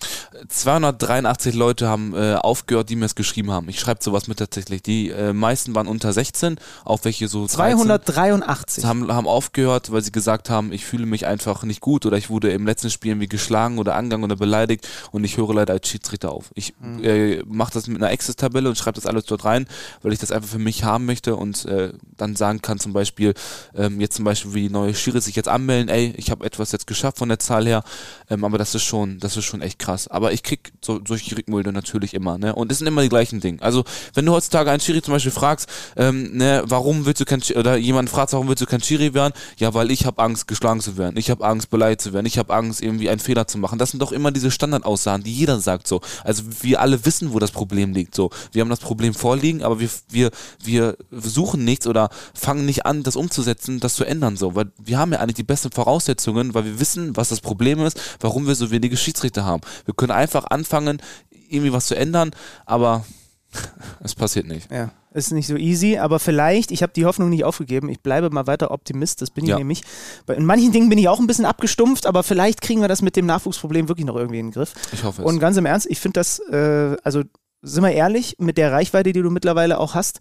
[0.48, 3.70] 283 Leute haben äh, aufgehört, die mir es geschrieben haben.
[3.70, 4.82] Ich schreibe sowas mit tatsächlich.
[4.82, 10.12] Die äh, meisten waren unter 16, auch welche so 283 haben, haben aufgehört, weil sie
[10.12, 13.28] gesagt haben, ich fühle mich einfach nicht gut oder ich wurde im letzten Spiel irgendwie
[13.28, 16.52] geschlagen oder angegangen oder beleidigt und ich höre leider als Schiedsrichter auf.
[16.56, 17.04] Ich mhm.
[17.04, 19.68] äh, mache das mit einer Access-Tabelle und schreibe schreibe das alles dort rein,
[20.02, 23.34] weil ich das einfach für mich haben möchte und äh, dann sagen kann zum Beispiel,
[23.76, 26.88] ähm, jetzt zum Beispiel wie neue Schiri sich jetzt anmelden, ey, ich habe etwas jetzt
[26.88, 27.84] geschafft von der Zahl her,
[28.30, 30.08] ähm, aber das ist schon, das ist schon echt krass.
[30.08, 32.54] Aber ich krieg so, solche Rückmeldungen natürlich immer, ne?
[32.54, 33.62] Und es sind immer die gleichen Dinge.
[33.62, 33.84] Also
[34.14, 37.60] wenn du heutzutage einen Schiri zum Beispiel fragst, ähm, ne, warum willst du kein Schiri,
[37.60, 39.34] oder jemand fragt, warum willst du kein Schiri werden?
[39.58, 41.18] Ja, weil ich habe Angst, geschlagen zu werden.
[41.18, 42.26] Ich habe Angst, beleidigt zu werden.
[42.26, 43.80] Ich habe Angst, irgendwie einen Fehler zu machen.
[43.80, 46.02] Das sind doch immer diese Standardaussagen, die jeder sagt so.
[46.24, 48.16] Also wir alle wissen, wo das Problem liegt.
[48.16, 52.86] So, wir haben das Problem vorliegen, aber wir, wir, wir suchen nichts oder fangen nicht
[52.86, 56.54] an, das umzusetzen, das zu ändern, so, weil wir haben ja eigentlich die besten Voraussetzungen,
[56.54, 59.62] weil wir wissen, was das Problem ist, warum wir so wenige Schiedsrichter haben.
[59.86, 61.02] Wir können einfach anfangen,
[61.50, 62.32] irgendwie was zu ändern,
[62.66, 63.06] aber
[64.04, 64.72] es passiert nicht.
[64.72, 68.30] Ja, ist nicht so easy, aber vielleicht, ich habe die Hoffnung nicht aufgegeben, ich bleibe
[68.30, 69.58] mal weiter Optimist, das bin ich ja.
[69.58, 69.84] nämlich.
[70.28, 73.16] In manchen Dingen bin ich auch ein bisschen abgestumpft, aber vielleicht kriegen wir das mit
[73.16, 74.74] dem Nachwuchsproblem wirklich noch irgendwie in den Griff.
[74.94, 75.28] Ich hoffe es.
[75.28, 77.24] Und ganz im Ernst, ich finde das, äh, also
[77.62, 80.20] sind wir ehrlich, mit der Reichweite, die du mittlerweile auch hast,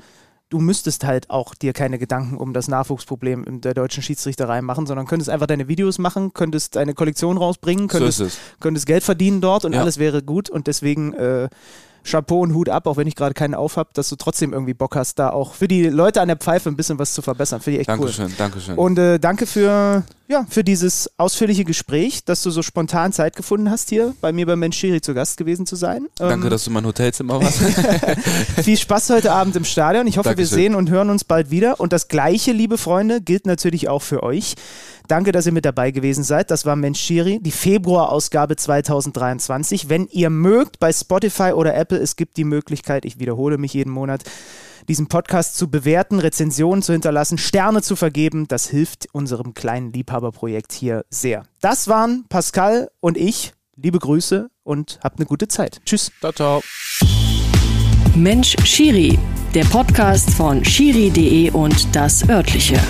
[0.50, 4.86] du müsstest halt auch dir keine Gedanken um das Nachwuchsproblem in der deutschen Schiedsrichterei machen,
[4.86, 8.28] sondern könntest einfach deine Videos machen, könntest deine Kollektion rausbringen, könntest, so
[8.58, 9.80] könntest Geld verdienen dort und ja.
[9.80, 11.48] alles wäre gut und deswegen äh,
[12.02, 14.74] Chapeau und Hut ab, auch wenn ich gerade keinen auf habe, dass du trotzdem irgendwie
[14.74, 17.60] Bock hast, da auch für die Leute an der Pfeife ein bisschen was zu verbessern.
[17.60, 18.32] Finde ich echt Dankeschön, cool.
[18.36, 18.78] Dankeschön.
[18.78, 23.68] Und äh, danke für, ja, für dieses ausführliche Gespräch, dass du so spontan Zeit gefunden
[23.68, 26.06] hast, hier bei mir bei Menschiri zu Gast gewesen zu sein.
[26.16, 27.58] Danke, ähm, dass du mein Hotelzimmer warst.
[28.62, 30.06] viel Spaß heute Abend im Stadion.
[30.06, 30.56] Ich hoffe, Dankeschön.
[30.56, 31.80] wir sehen und hören uns bald wieder.
[31.80, 34.54] Und das Gleiche, liebe Freunde, gilt natürlich auch für euch.
[35.08, 36.52] Danke, dass ihr mit dabei gewesen seid.
[36.52, 39.88] Das war Mensch Schiri, die Februarausgabe 2023.
[39.88, 43.90] Wenn ihr mögt, bei Spotify oder Apple, es gibt die Möglichkeit, ich wiederhole mich jeden
[43.90, 44.22] Monat,
[44.90, 48.48] diesen Podcast zu bewerten, Rezensionen zu hinterlassen, Sterne zu vergeben.
[48.48, 51.44] Das hilft unserem kleinen Liebhaberprojekt hier sehr.
[51.60, 53.52] Das waren Pascal und ich.
[53.76, 55.80] Liebe Grüße und habt eine gute Zeit.
[55.86, 56.10] Tschüss.
[56.18, 56.60] Ciao, ciao.
[58.16, 59.16] Mensch Schiri,
[59.54, 62.80] der Podcast von schiri.de und das örtliche.